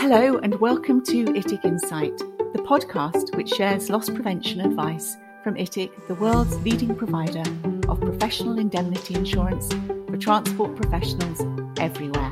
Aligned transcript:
Hello, 0.00 0.38
and 0.38 0.58
welcome 0.60 1.04
to 1.04 1.26
ITIC 1.26 1.62
Insight, 1.62 2.16
the 2.54 2.64
podcast 2.66 3.36
which 3.36 3.50
shares 3.50 3.90
loss 3.90 4.08
prevention 4.08 4.62
advice 4.62 5.18
from 5.44 5.56
ITIC, 5.56 5.90
the 6.08 6.14
world's 6.14 6.56
leading 6.60 6.96
provider 6.96 7.42
of 7.86 8.00
professional 8.00 8.58
indemnity 8.58 9.14
insurance 9.14 9.70
for 10.08 10.16
transport 10.16 10.74
professionals 10.74 11.42
everywhere. 11.78 12.30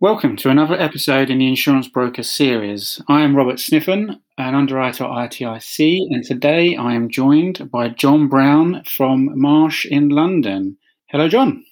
Welcome 0.00 0.34
to 0.38 0.50
another 0.50 0.74
episode 0.74 1.30
in 1.30 1.38
the 1.38 1.46
Insurance 1.46 1.86
Broker 1.86 2.24
series. 2.24 3.00
I 3.06 3.20
am 3.20 3.36
Robert 3.36 3.60
Sniffen, 3.60 4.18
an 4.36 4.54
underwriter 4.56 5.04
at 5.04 5.30
ITIC, 5.30 6.08
and 6.10 6.24
today 6.24 6.74
I 6.74 6.94
am 6.94 7.08
joined 7.08 7.70
by 7.70 7.88
John 7.90 8.26
Brown 8.26 8.82
from 8.82 9.30
Marsh 9.40 9.86
in 9.86 10.08
London. 10.08 10.76
Hello, 11.06 11.28
John. 11.28 11.64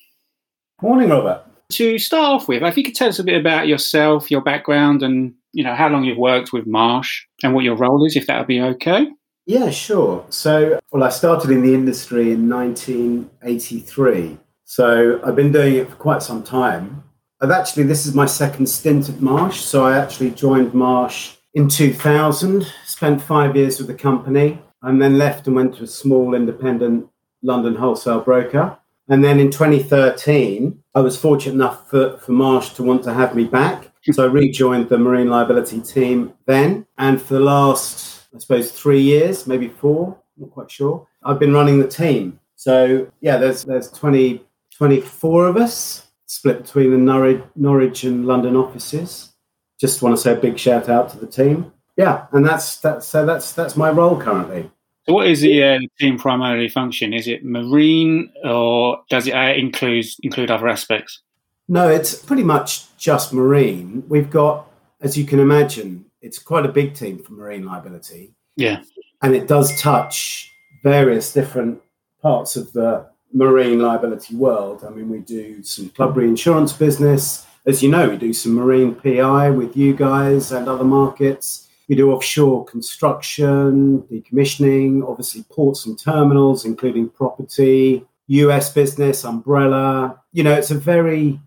Morning, 0.81 1.09
Robert. 1.09 1.47
To 1.73 1.99
start 1.99 2.43
off 2.43 2.49
with, 2.49 2.63
if 2.63 2.77
you 2.77 2.85
could 2.85 2.95
tell 2.95 3.09
us 3.09 3.19
a 3.19 3.25
bit 3.25 3.41
about 3.41 3.67
yourself, 3.67 4.31
your 4.31 4.43
background, 4.43 5.03
and 5.03 5.35
you 5.53 5.65
know 5.65 5.75
how 5.75 5.89
long 5.89 6.05
you've 6.05 6.19
worked 6.19 6.53
with 6.53 6.67
Marsh 6.67 7.25
and 7.43 7.55
what 7.55 7.65
your 7.65 7.77
role 7.77 8.05
is, 8.05 8.17
if 8.17 8.27
that 8.27 8.39
would 8.39 8.47
be 8.47 8.61
okay. 8.61 9.07
Yeah, 9.47 9.71
sure. 9.71 10.25
So, 10.31 10.79
well, 10.93 11.03
I 11.03 11.09
started 11.09 11.51
in 11.51 11.63
the 11.63 11.75
industry 11.75 12.33
in 12.33 12.49
1983. 12.49 14.39
So 14.65 15.21
I've 15.25 15.37
been 15.37 15.53
doing 15.53 15.75
it 15.77 15.91
for 15.91 15.97
quite 15.97 16.23
some 16.23 16.43
time. 16.43 17.03
I've 17.41 17.51
actually, 17.51 17.83
this 17.85 18.07
is 18.07 18.15
my 18.15 18.27
second 18.27 18.67
stint 18.67 19.09
at 19.09 19.21
Marsh. 19.21 19.61
So 19.61 19.85
I 19.85 19.99
actually 19.99 20.31
joined 20.31 20.73
Marsh 20.75 21.37
in 21.55 21.69
2000, 21.69 22.67
spent 22.85 23.21
five 23.21 23.57
years 23.57 23.79
with 23.79 23.89
the 23.89 23.95
company, 23.95 24.59
and 24.83 25.03
then 25.03 25.19
left 25.19 25.47
and 25.47 25.57
went 25.57 25.75
to 25.77 25.85
a 25.85 25.89
small 25.89 26.35
independent 26.35 27.09
London 27.43 27.75
wholesale 27.75 28.21
broker. 28.21 28.79
And 29.09 29.25
then 29.25 29.41
in 29.41 29.51
2013, 29.51 30.83
I 30.95 31.01
was 31.01 31.19
fortunate 31.19 31.55
enough 31.55 31.91
for, 31.91 32.17
for 32.19 32.33
Marsh 32.33 32.71
to 32.71 32.83
want 32.83 33.03
to 33.05 33.13
have 33.13 33.35
me 33.35 33.45
back. 33.45 33.91
So 34.13 34.25
I 34.25 34.27
rejoined 34.27 34.89
the 34.89 34.99
marine 34.99 35.29
liability 35.29 35.81
team 35.81 36.33
then. 36.47 36.87
And 36.99 37.21
for 37.21 37.35
the 37.35 37.41
last, 37.41 38.27
I 38.35 38.39
suppose, 38.39 38.73
three 38.73 39.01
years, 39.01 39.47
maybe 39.47 39.69
four, 39.69 40.19
not 40.37 40.51
quite 40.51 40.71
sure, 40.71 41.07
I've 41.25 41.39
been 41.39 41.53
running 41.53 41.79
the 41.79 41.89
team. 41.89 42.41
So 42.57 43.11
yeah, 43.21 43.39
there's 43.39 43.65
there's 43.65 43.91
20, 43.91 44.45
24 44.77 45.47
of 45.47 45.57
us 45.57 46.07
split 46.27 46.63
between 46.63 46.91
the 46.91 46.99
Norwich, 46.99 47.43
Norwich 47.57 48.05
and 48.05 48.27
London 48.27 48.57
offices. 48.57 49.33
Just 49.79 50.03
want 50.03 50.17
to 50.17 50.23
say 50.23 50.33
a 50.33 50.37
big 50.37 50.59
shout 50.59 50.89
out 50.89 51.11
to 51.11 51.19
the 51.19 51.27
team. 51.27 51.73
Yeah, 51.97 52.27
and 52.33 52.47
that's 52.47 52.79
that's 52.79 53.07
so 53.07 53.27
that's 53.27 53.53
that's 53.53 53.77
my 53.77 53.91
role 53.91 54.21
currently. 54.21 54.71
So, 55.07 55.15
what 55.15 55.27
is 55.27 55.41
the 55.41 55.63
uh, 55.65 55.79
team 55.99 56.19
primarily 56.19 56.69
function? 56.69 57.13
Is 57.13 57.27
it 57.27 57.45
marine, 57.45 58.33
or 58.45 59.03
does 59.11 59.27
it 59.27 59.33
uh, 59.33 59.53
include 59.53 60.07
include 60.23 60.51
other 60.51 60.69
aspects? 60.69 61.21
No, 61.69 61.89
it's 61.89 62.15
pretty 62.15 62.45
much 62.45 62.97
just 62.97 63.33
marine. 63.33 64.05
We've 64.09 64.31
got, 64.31 64.71
as 65.01 65.17
you 65.17 65.25
can 65.25 65.41
imagine, 65.41 66.05
it's 66.21 66.39
quite 66.39 66.67
a 66.67 66.69
big 66.69 66.95
team 66.95 67.19
for 67.19 67.33
marine 67.33 67.65
liability. 67.65 68.35
Yeah, 68.57 68.83
and 69.23 69.35
it 69.35 69.49
does 69.49 69.81
touch 69.81 70.53
various 70.85 71.33
different 71.33 71.81
parts 72.21 72.55
of 72.55 72.73
the 72.73 73.07
marine 73.33 73.81
liability 73.81 74.37
world. 74.37 74.85
I 74.87 74.91
mean, 74.91 75.09
we 75.09 75.19
do 75.19 75.63
some 75.65 75.89
club 75.91 76.17
reinsurance 76.17 76.73
business. 76.73 77.47
As 77.67 77.83
you 77.83 77.91
know, 77.91 78.09
we 78.09 78.17
do 78.17 78.33
some 78.33 78.55
marine 78.55 78.95
PI 78.95 79.51
with 79.51 79.77
you 79.77 79.95
guys 79.95 80.53
and 80.53 80.69
other 80.69 80.85
markets. 80.85 81.69
We 81.93 81.97
do 81.97 82.11
offshore 82.11 82.65
construction, 82.65 84.01
decommissioning, 84.11 85.07
obviously 85.07 85.45
ports 85.51 85.85
and 85.85 85.99
terminals, 85.99 86.65
including 86.65 87.11
property, 87.11 88.03
US 88.29 88.73
business, 88.73 89.27
umbrella. 89.27 90.19
You 90.33 90.43
know, 90.43 90.55
it's 90.55 90.71
a 90.71 90.75
very 90.75 91.39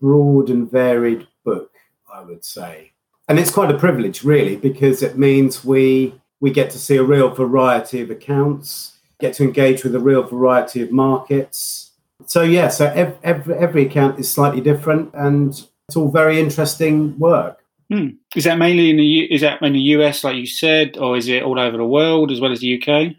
broad 0.00 0.48
and 0.48 0.70
varied 0.70 1.26
book, 1.44 1.72
I 2.08 2.22
would 2.22 2.44
say. 2.44 2.92
And 3.26 3.40
it's 3.40 3.50
quite 3.50 3.74
a 3.74 3.76
privilege, 3.76 4.22
really, 4.22 4.54
because 4.54 5.02
it 5.02 5.18
means 5.18 5.64
we 5.64 6.14
we 6.38 6.52
get 6.52 6.70
to 6.70 6.78
see 6.78 6.94
a 6.94 7.02
real 7.02 7.30
variety 7.30 8.00
of 8.00 8.12
accounts, 8.12 8.96
get 9.18 9.34
to 9.34 9.42
engage 9.42 9.82
with 9.82 9.96
a 9.96 9.98
real 9.98 10.22
variety 10.22 10.82
of 10.82 10.92
markets. 10.92 11.90
So 12.26 12.42
yeah, 12.42 12.68
so 12.68 12.86
every, 12.94 13.16
every, 13.24 13.54
every 13.56 13.86
account 13.86 14.20
is 14.20 14.30
slightly 14.30 14.60
different, 14.60 15.10
and 15.14 15.50
it's 15.88 15.96
all 15.96 16.12
very 16.12 16.38
interesting 16.38 17.18
work. 17.18 17.59
Hmm. 17.90 18.08
Is 18.36 18.44
that 18.44 18.58
mainly 18.58 18.90
in 18.90 18.96
the 18.96 19.34
is 19.34 19.40
that 19.40 19.60
in 19.62 19.72
the 19.72 19.80
US, 19.96 20.22
like 20.22 20.36
you 20.36 20.46
said, 20.46 20.96
or 20.96 21.16
is 21.16 21.28
it 21.28 21.42
all 21.42 21.58
over 21.58 21.76
the 21.76 21.84
world 21.84 22.30
as 22.30 22.40
well 22.40 22.52
as 22.52 22.60
the 22.60 22.80
UK? 22.80 23.16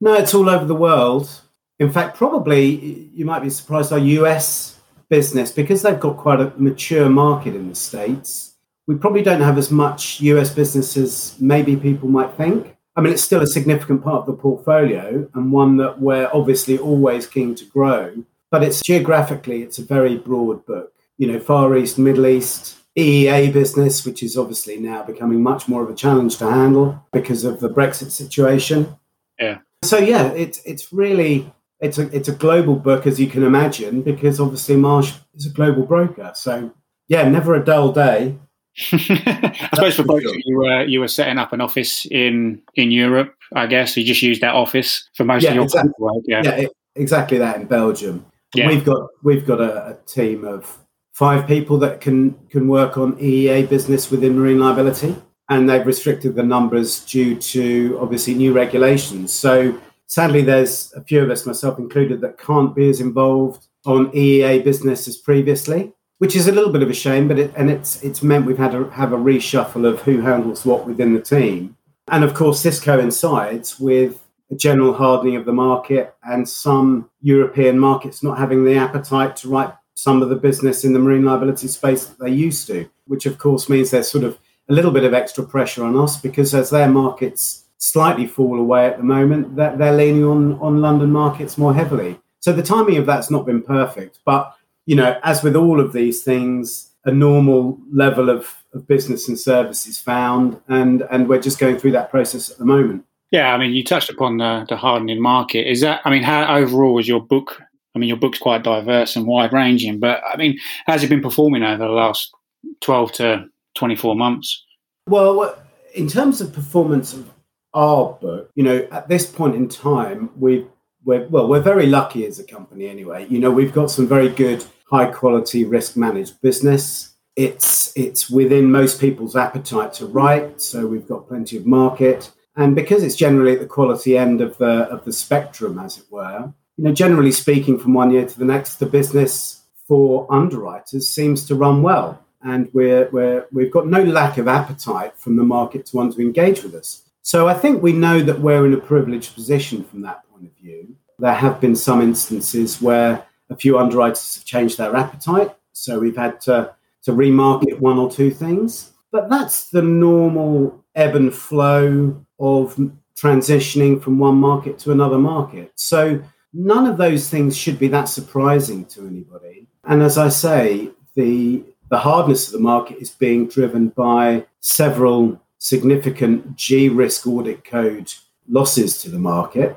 No, 0.00 0.14
it's 0.14 0.34
all 0.34 0.48
over 0.48 0.66
the 0.66 0.74
world. 0.74 1.30
In 1.78 1.90
fact, 1.90 2.18
probably 2.18 3.10
you 3.14 3.24
might 3.24 3.42
be 3.42 3.48
surprised 3.48 3.92
our 3.92 3.98
US 3.98 4.78
business 5.08 5.50
because 5.50 5.80
they've 5.82 5.98
got 5.98 6.18
quite 6.18 6.40
a 6.40 6.52
mature 6.56 7.08
market 7.08 7.56
in 7.56 7.70
the 7.70 7.74
states. 7.74 8.56
We 8.86 8.96
probably 8.96 9.22
don't 9.22 9.40
have 9.40 9.56
as 9.56 9.70
much 9.70 10.20
US 10.20 10.52
business 10.52 10.98
as 10.98 11.36
maybe 11.40 11.74
people 11.76 12.08
might 12.08 12.34
think. 12.34 12.76
I 12.96 13.00
mean, 13.00 13.14
it's 13.14 13.22
still 13.22 13.40
a 13.40 13.46
significant 13.46 14.02
part 14.02 14.20
of 14.20 14.26
the 14.26 14.34
portfolio 14.34 15.30
and 15.32 15.52
one 15.52 15.78
that 15.78 16.00
we're 16.00 16.28
obviously 16.34 16.76
always 16.76 17.26
keen 17.26 17.54
to 17.54 17.64
grow. 17.64 18.24
But 18.50 18.64
it's 18.64 18.82
geographically, 18.82 19.62
it's 19.62 19.78
a 19.78 19.84
very 19.84 20.18
broad 20.18 20.66
book. 20.66 20.92
You 21.16 21.28
know, 21.28 21.38
Far 21.38 21.76
East, 21.76 21.98
Middle 21.98 22.26
East, 22.26 22.79
EEA 22.98 23.52
business, 23.52 24.04
which 24.04 24.22
is 24.22 24.36
obviously 24.36 24.78
now 24.78 25.02
becoming 25.02 25.42
much 25.42 25.68
more 25.68 25.82
of 25.82 25.90
a 25.90 25.94
challenge 25.94 26.36
to 26.38 26.50
handle 26.50 27.04
because 27.12 27.44
of 27.44 27.60
the 27.60 27.68
Brexit 27.68 28.10
situation. 28.10 28.96
Yeah. 29.38 29.58
So 29.82 29.98
yeah, 29.98 30.28
it's 30.32 30.60
it's 30.64 30.92
really 30.92 31.52
it's 31.80 31.98
a 31.98 32.14
it's 32.14 32.28
a 32.28 32.34
global 32.34 32.76
book 32.76 33.06
as 33.06 33.18
you 33.18 33.26
can 33.26 33.42
imagine 33.42 34.02
because 34.02 34.40
obviously 34.40 34.76
Marsh 34.76 35.14
is 35.34 35.46
a 35.46 35.50
global 35.50 35.84
broker. 35.84 36.32
So 36.34 36.72
yeah, 37.08 37.28
never 37.28 37.54
a 37.54 37.64
dull 37.64 37.92
day. 37.92 38.36
I 38.92 39.68
suppose 39.74 39.96
for 39.96 40.04
both 40.04 40.22
you 40.22 40.58
were 40.58 40.84
you 40.84 41.00
were 41.00 41.08
setting 41.08 41.38
up 41.38 41.52
an 41.52 41.60
office 41.60 42.06
in 42.06 42.60
in 42.74 42.90
Europe. 42.90 43.34
I 43.54 43.66
guess 43.66 43.96
you 43.96 44.04
just 44.04 44.22
used 44.22 44.42
that 44.42 44.54
office 44.54 45.08
for 45.14 45.24
most 45.24 45.42
yeah, 45.42 45.50
of 45.50 45.54
your 45.56 45.64
exactly. 45.64 45.92
work. 45.98 46.22
Yeah, 46.26 46.42
yeah 46.44 46.56
it, 46.56 46.72
exactly 46.94 47.38
that 47.38 47.56
in 47.56 47.66
Belgium. 47.66 48.26
Yeah. 48.54 48.68
We've 48.68 48.84
got 48.84 49.08
we've 49.22 49.46
got 49.46 49.60
a, 49.60 49.88
a, 49.88 49.94
team 50.06 50.44
of 50.44 50.78
five 51.12 51.46
people 51.46 51.78
that 51.78 52.00
can 52.00 52.34
can 52.48 52.68
work 52.68 52.96
on 52.96 53.16
EEA 53.16 53.68
business 53.68 54.10
within 54.10 54.38
marine 54.38 54.58
liability, 54.58 55.16
and 55.48 55.68
they've 55.68 55.86
restricted 55.86 56.34
the 56.34 56.42
numbers 56.42 57.04
due 57.04 57.36
to 57.36 57.98
obviously 58.00 58.34
new 58.34 58.52
regulations. 58.52 59.32
So 59.32 59.78
sadly, 60.06 60.42
there's 60.42 60.92
a 60.94 61.02
few 61.02 61.22
of 61.22 61.30
us, 61.30 61.46
myself 61.46 61.78
included, 61.78 62.20
that 62.20 62.38
can't 62.38 62.74
be 62.74 62.88
as 62.88 63.00
involved 63.00 63.66
on 63.86 64.10
EEA 64.12 64.62
business 64.64 65.08
as 65.08 65.16
previously 65.16 65.92
which 66.20 66.36
is 66.36 66.48
a 66.48 66.52
little 66.52 66.70
bit 66.70 66.82
of 66.82 66.90
a 66.90 66.94
shame, 66.94 67.26
but 67.26 67.38
it, 67.38 67.50
and 67.56 67.70
it's 67.70 68.02
it's 68.02 68.22
meant 68.22 68.44
we've 68.44 68.58
had 68.58 68.72
to 68.72 68.84
have 68.90 69.14
a 69.14 69.16
reshuffle 69.16 69.86
of 69.86 70.02
who 70.02 70.20
handles 70.20 70.66
what 70.66 70.86
within 70.86 71.14
the 71.14 71.20
team, 71.20 71.76
and 72.08 72.22
of 72.22 72.34
course 72.34 72.62
this 72.62 72.78
coincides 72.78 73.80
with 73.80 74.22
a 74.50 74.54
general 74.54 74.92
hardening 74.92 75.36
of 75.36 75.46
the 75.46 75.52
market 75.52 76.14
and 76.24 76.46
some 76.46 77.08
European 77.22 77.78
markets 77.78 78.22
not 78.22 78.36
having 78.36 78.64
the 78.64 78.76
appetite 78.76 79.34
to 79.36 79.48
write 79.48 79.72
some 80.02 80.22
of 80.22 80.30
the 80.30 80.36
business 80.36 80.82
in 80.82 80.94
the 80.94 80.98
marine 80.98 81.26
liability 81.26 81.68
space 81.68 82.06
that 82.06 82.18
they 82.18 82.30
used 82.30 82.66
to, 82.66 82.88
which 83.06 83.26
of 83.26 83.36
course 83.36 83.68
means 83.68 83.90
there's 83.90 84.10
sort 84.10 84.24
of 84.24 84.38
a 84.70 84.72
little 84.72 84.90
bit 84.90 85.04
of 85.04 85.12
extra 85.12 85.44
pressure 85.44 85.84
on 85.84 85.94
us 85.94 86.18
because 86.18 86.54
as 86.54 86.70
their 86.70 86.88
markets 86.88 87.64
slightly 87.76 88.26
fall 88.26 88.58
away 88.58 88.86
at 88.86 88.96
the 88.96 89.02
moment, 89.02 89.56
that 89.56 89.76
they're 89.76 89.96
leaning 89.96 90.24
on 90.24 90.54
on 90.60 90.80
London 90.80 91.10
markets 91.10 91.58
more 91.58 91.74
heavily. 91.74 92.18
So 92.40 92.52
the 92.52 92.62
timing 92.62 92.96
of 92.96 93.04
that's 93.04 93.30
not 93.30 93.44
been 93.44 93.62
perfect, 93.62 94.20
but 94.24 94.56
you 94.86 94.96
know, 94.96 95.20
as 95.22 95.42
with 95.42 95.54
all 95.54 95.78
of 95.78 95.92
these 95.92 96.22
things, 96.22 96.90
a 97.04 97.12
normal 97.12 97.78
level 97.92 98.30
of, 98.30 98.54
of 98.72 98.88
business 98.88 99.28
and 99.28 99.38
services 99.38 99.98
found, 99.98 100.58
and 100.68 101.02
and 101.10 101.28
we're 101.28 101.42
just 101.42 101.58
going 101.58 101.78
through 101.78 101.92
that 101.92 102.10
process 102.10 102.50
at 102.50 102.56
the 102.56 102.64
moment. 102.64 103.04
Yeah, 103.30 103.54
I 103.54 103.58
mean, 103.58 103.72
you 103.72 103.84
touched 103.84 104.10
upon 104.10 104.38
the, 104.38 104.66
the 104.68 104.76
hardening 104.76 105.20
market. 105.20 105.70
Is 105.70 105.82
that, 105.82 106.00
I 106.04 106.10
mean, 106.10 106.24
how 106.24 106.52
overall 106.56 106.98
is 106.98 107.06
your 107.06 107.20
book? 107.20 107.62
I 107.94 107.98
mean, 107.98 108.08
your 108.08 108.18
book's 108.18 108.38
quite 108.38 108.62
diverse 108.62 109.16
and 109.16 109.26
wide 109.26 109.52
ranging, 109.52 109.98
but 109.98 110.22
I 110.32 110.36
mean, 110.36 110.58
how's 110.86 111.02
it 111.02 111.08
been 111.08 111.22
performing 111.22 111.62
over 111.62 111.84
the 111.84 111.90
last 111.90 112.32
12 112.80 113.12
to 113.12 113.46
24 113.76 114.14
months? 114.16 114.64
Well, 115.08 115.56
in 115.94 116.08
terms 116.08 116.40
of 116.40 116.52
performance 116.52 117.12
of 117.12 117.30
our 117.74 118.12
book, 118.20 118.50
you 118.54 118.62
know, 118.62 118.86
at 118.92 119.08
this 119.08 119.26
point 119.26 119.54
in 119.56 119.68
time, 119.68 120.30
we've 120.38 120.66
we're 121.04 121.26
well, 121.28 121.48
we're 121.48 121.60
very 121.60 121.86
lucky 121.86 122.26
as 122.26 122.38
a 122.38 122.44
company 122.44 122.86
anyway. 122.88 123.26
You 123.28 123.38
know, 123.38 123.50
we've 123.50 123.72
got 123.72 123.90
some 123.90 124.06
very 124.06 124.28
good 124.28 124.64
high 124.90 125.10
quality 125.10 125.64
risk 125.64 125.96
managed 125.96 126.40
business. 126.42 127.14
It's 127.36 127.96
it's 127.96 128.28
within 128.28 128.70
most 128.70 129.00
people's 129.00 129.36
appetite 129.36 129.94
to 129.94 130.06
write, 130.06 130.60
so 130.60 130.86
we've 130.86 131.08
got 131.08 131.28
plenty 131.28 131.56
of 131.56 131.66
market. 131.66 132.30
And 132.56 132.74
because 132.74 133.02
it's 133.02 133.14
generally 133.14 133.52
at 133.52 133.60
the 133.60 133.66
quality 133.66 134.18
end 134.18 134.40
of 134.40 134.58
the 134.58 134.88
of 134.90 135.04
the 135.04 135.12
spectrum, 135.12 135.78
as 135.78 135.98
it 135.98 136.04
were, 136.10 136.52
you 136.80 136.84
know, 136.84 136.94
generally 136.94 137.30
speaking, 137.30 137.78
from 137.78 137.92
one 137.92 138.10
year 138.10 138.24
to 138.24 138.38
the 138.38 138.44
next, 138.46 138.76
the 138.76 138.86
business 138.86 139.64
for 139.86 140.26
underwriters 140.32 141.06
seems 141.06 141.44
to 141.44 141.54
run 141.54 141.82
well. 141.82 142.18
And 142.42 142.70
we're, 142.72 143.10
we're, 143.10 143.46
we've 143.52 143.70
got 143.70 143.86
no 143.86 144.02
lack 144.02 144.38
of 144.38 144.48
appetite 144.48 145.14
from 145.14 145.36
the 145.36 145.42
market 145.42 145.84
to 145.86 145.96
want 145.98 146.14
to 146.14 146.22
engage 146.22 146.62
with 146.62 146.74
us. 146.74 147.02
So 147.20 147.46
I 147.46 147.52
think 147.52 147.82
we 147.82 147.92
know 147.92 148.22
that 148.22 148.40
we're 148.40 148.64
in 148.64 148.72
a 148.72 148.78
privileged 148.78 149.34
position 149.34 149.84
from 149.84 150.00
that 150.02 150.22
point 150.30 150.46
of 150.46 150.52
view. 150.56 150.96
There 151.18 151.34
have 151.34 151.60
been 151.60 151.76
some 151.76 152.00
instances 152.00 152.80
where 152.80 153.26
a 153.50 153.56
few 153.56 153.78
underwriters 153.78 154.36
have 154.36 154.46
changed 154.46 154.78
their 154.78 154.96
appetite. 154.96 155.54
So 155.74 155.98
we've 155.98 156.16
had 156.16 156.40
to 156.42 156.74
to 157.02 157.12
remarket 157.12 157.78
one 157.78 157.98
or 157.98 158.10
two 158.10 158.30
things. 158.30 158.92
But 159.12 159.28
that's 159.28 159.68
the 159.68 159.82
normal 159.82 160.82
ebb 160.94 161.14
and 161.14 161.34
flow 161.34 162.24
of 162.38 162.74
transitioning 163.14 164.02
from 164.02 164.18
one 164.18 164.36
market 164.36 164.78
to 164.78 164.92
another 164.92 165.18
market. 165.18 165.72
So 165.74 166.22
none 166.52 166.86
of 166.86 166.96
those 166.96 167.28
things 167.28 167.56
should 167.56 167.78
be 167.78 167.88
that 167.88 168.08
surprising 168.08 168.84
to 168.86 169.06
anybody. 169.06 169.66
And 169.84 170.02
as 170.02 170.18
I 170.18 170.28
say, 170.28 170.90
the 171.14 171.64
the 171.90 171.98
hardness 171.98 172.46
of 172.46 172.52
the 172.52 172.60
market 172.60 172.98
is 172.98 173.10
being 173.10 173.48
driven 173.48 173.88
by 173.88 174.46
several 174.60 175.40
significant 175.58 176.56
G 176.56 176.88
risk 176.88 177.26
audit 177.26 177.64
code 177.64 178.12
losses 178.48 179.02
to 179.02 179.10
the 179.10 179.18
market. 179.18 179.76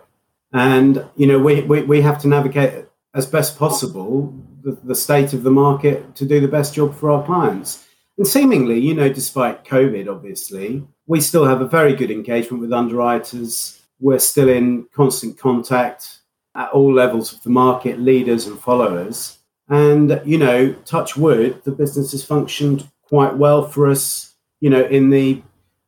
And, 0.54 1.04
you 1.16 1.26
know, 1.26 1.40
we, 1.40 1.62
we, 1.62 1.82
we 1.82 2.02
have 2.02 2.22
to 2.22 2.28
navigate 2.28 2.86
as 3.16 3.26
best 3.26 3.58
possible 3.58 4.34
the, 4.62 4.78
the 4.84 4.96
state 4.96 5.34
of 5.34 5.42
the 5.42 5.52
market 5.52 6.16
to 6.16 6.26
do 6.26 6.40
the 6.40 6.48
best 6.48 6.76
job 6.76 6.96
for 6.96 7.10
our 7.10 7.26
clients. 7.26 7.88
And 8.18 8.28
seemingly, 8.28 8.80
you 8.80 8.94
know, 8.94 9.12
despite 9.12 9.66
COVID, 9.66 10.08
obviously, 10.08 10.84
we 11.08 11.20
still 11.20 11.46
have 11.46 11.62
a 11.62 11.68
very 11.68 11.96
good 11.96 12.12
engagement 12.12 12.62
with 12.62 12.72
underwriters. 12.72 13.82
We're 14.00 14.20
still 14.20 14.50
in 14.50 14.86
constant 14.94 15.40
contact 15.40 16.20
at 16.56 16.70
all 16.72 16.94
levels 16.94 17.34
of 17.34 17.42
the 17.44 17.50
market, 17.50 18.00
leaders 18.00 18.48
and 18.48 18.60
followers. 18.60 19.38
And, 19.70 20.22
you 20.26 20.38
know, 20.38 20.74
touch 20.86 21.16
wood, 21.16 21.62
the 21.64 21.72
business 21.72 22.12
has 22.12 22.24
functioned 22.24 22.90
quite 23.02 23.36
well 23.38 23.68
for 23.68 23.90
us, 23.90 24.36
you 24.60 24.70
know, 24.70 24.84
in 24.86 25.10
the, 25.10 25.42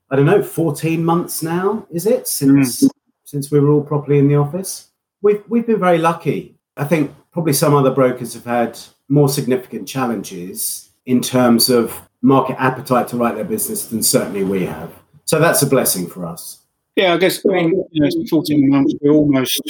I 0.10 0.16
don't 0.16 0.26
know, 0.26 0.42
14 0.42 1.04
months 1.04 1.44
now, 1.44 1.86
is 1.92 2.06
it, 2.06 2.28
since 2.28 2.84
mm. 2.84 2.90
since 3.24 3.52
we 3.52 3.60
were 3.60 3.70
all 3.70 3.84
properly 3.84 4.18
in 4.18 4.28
the 4.28 4.36
office? 4.36 4.90
We've, 5.22 5.44
we've 5.48 5.68
been 5.68 5.80
very 5.80 5.98
lucky. 5.98 6.56
I 6.78 6.84
think 6.84 7.12
probably 7.32 7.54
some 7.54 7.74
other 7.74 7.92
brokers 7.92 8.34
have 8.34 8.46
had 8.46 8.80
more 9.10 9.30
significant 9.30 9.88
challenges 9.88 10.90
in 11.06 11.22
terms 11.22 11.70
of 11.70 12.00
market 12.22 12.56
appetite 12.60 13.08
to 13.10 13.18
write 13.18 13.36
their 13.36 13.44
business 13.44 13.88
than 13.88 14.02
certainly 14.02 14.44
we 14.44 14.66
have. 14.66 14.92
So 15.26 15.40
that's 15.40 15.62
a 15.62 15.68
blessing 15.68 16.08
for 16.08 16.26
us. 16.26 16.62
Yeah, 16.96 17.14
I 17.14 17.18
guess 17.18 17.46
I 17.46 17.54
mean, 17.54 17.84
you 17.92 18.02
know, 18.02 18.10
14 18.30 18.70
months, 18.70 18.94
we're 19.02 19.12
almost 19.12 19.62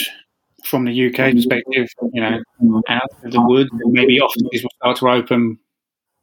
from 0.65 0.85
the 0.85 1.07
UK 1.07 1.33
perspective, 1.33 1.87
you 2.13 2.21
know, 2.21 2.81
out 2.89 3.09
of 3.23 3.31
the 3.31 3.41
woods. 3.41 3.69
Maybe 3.73 4.19
offices 4.19 4.63
will 4.63 4.69
start 4.77 4.97
to 4.97 5.09
open. 5.09 5.59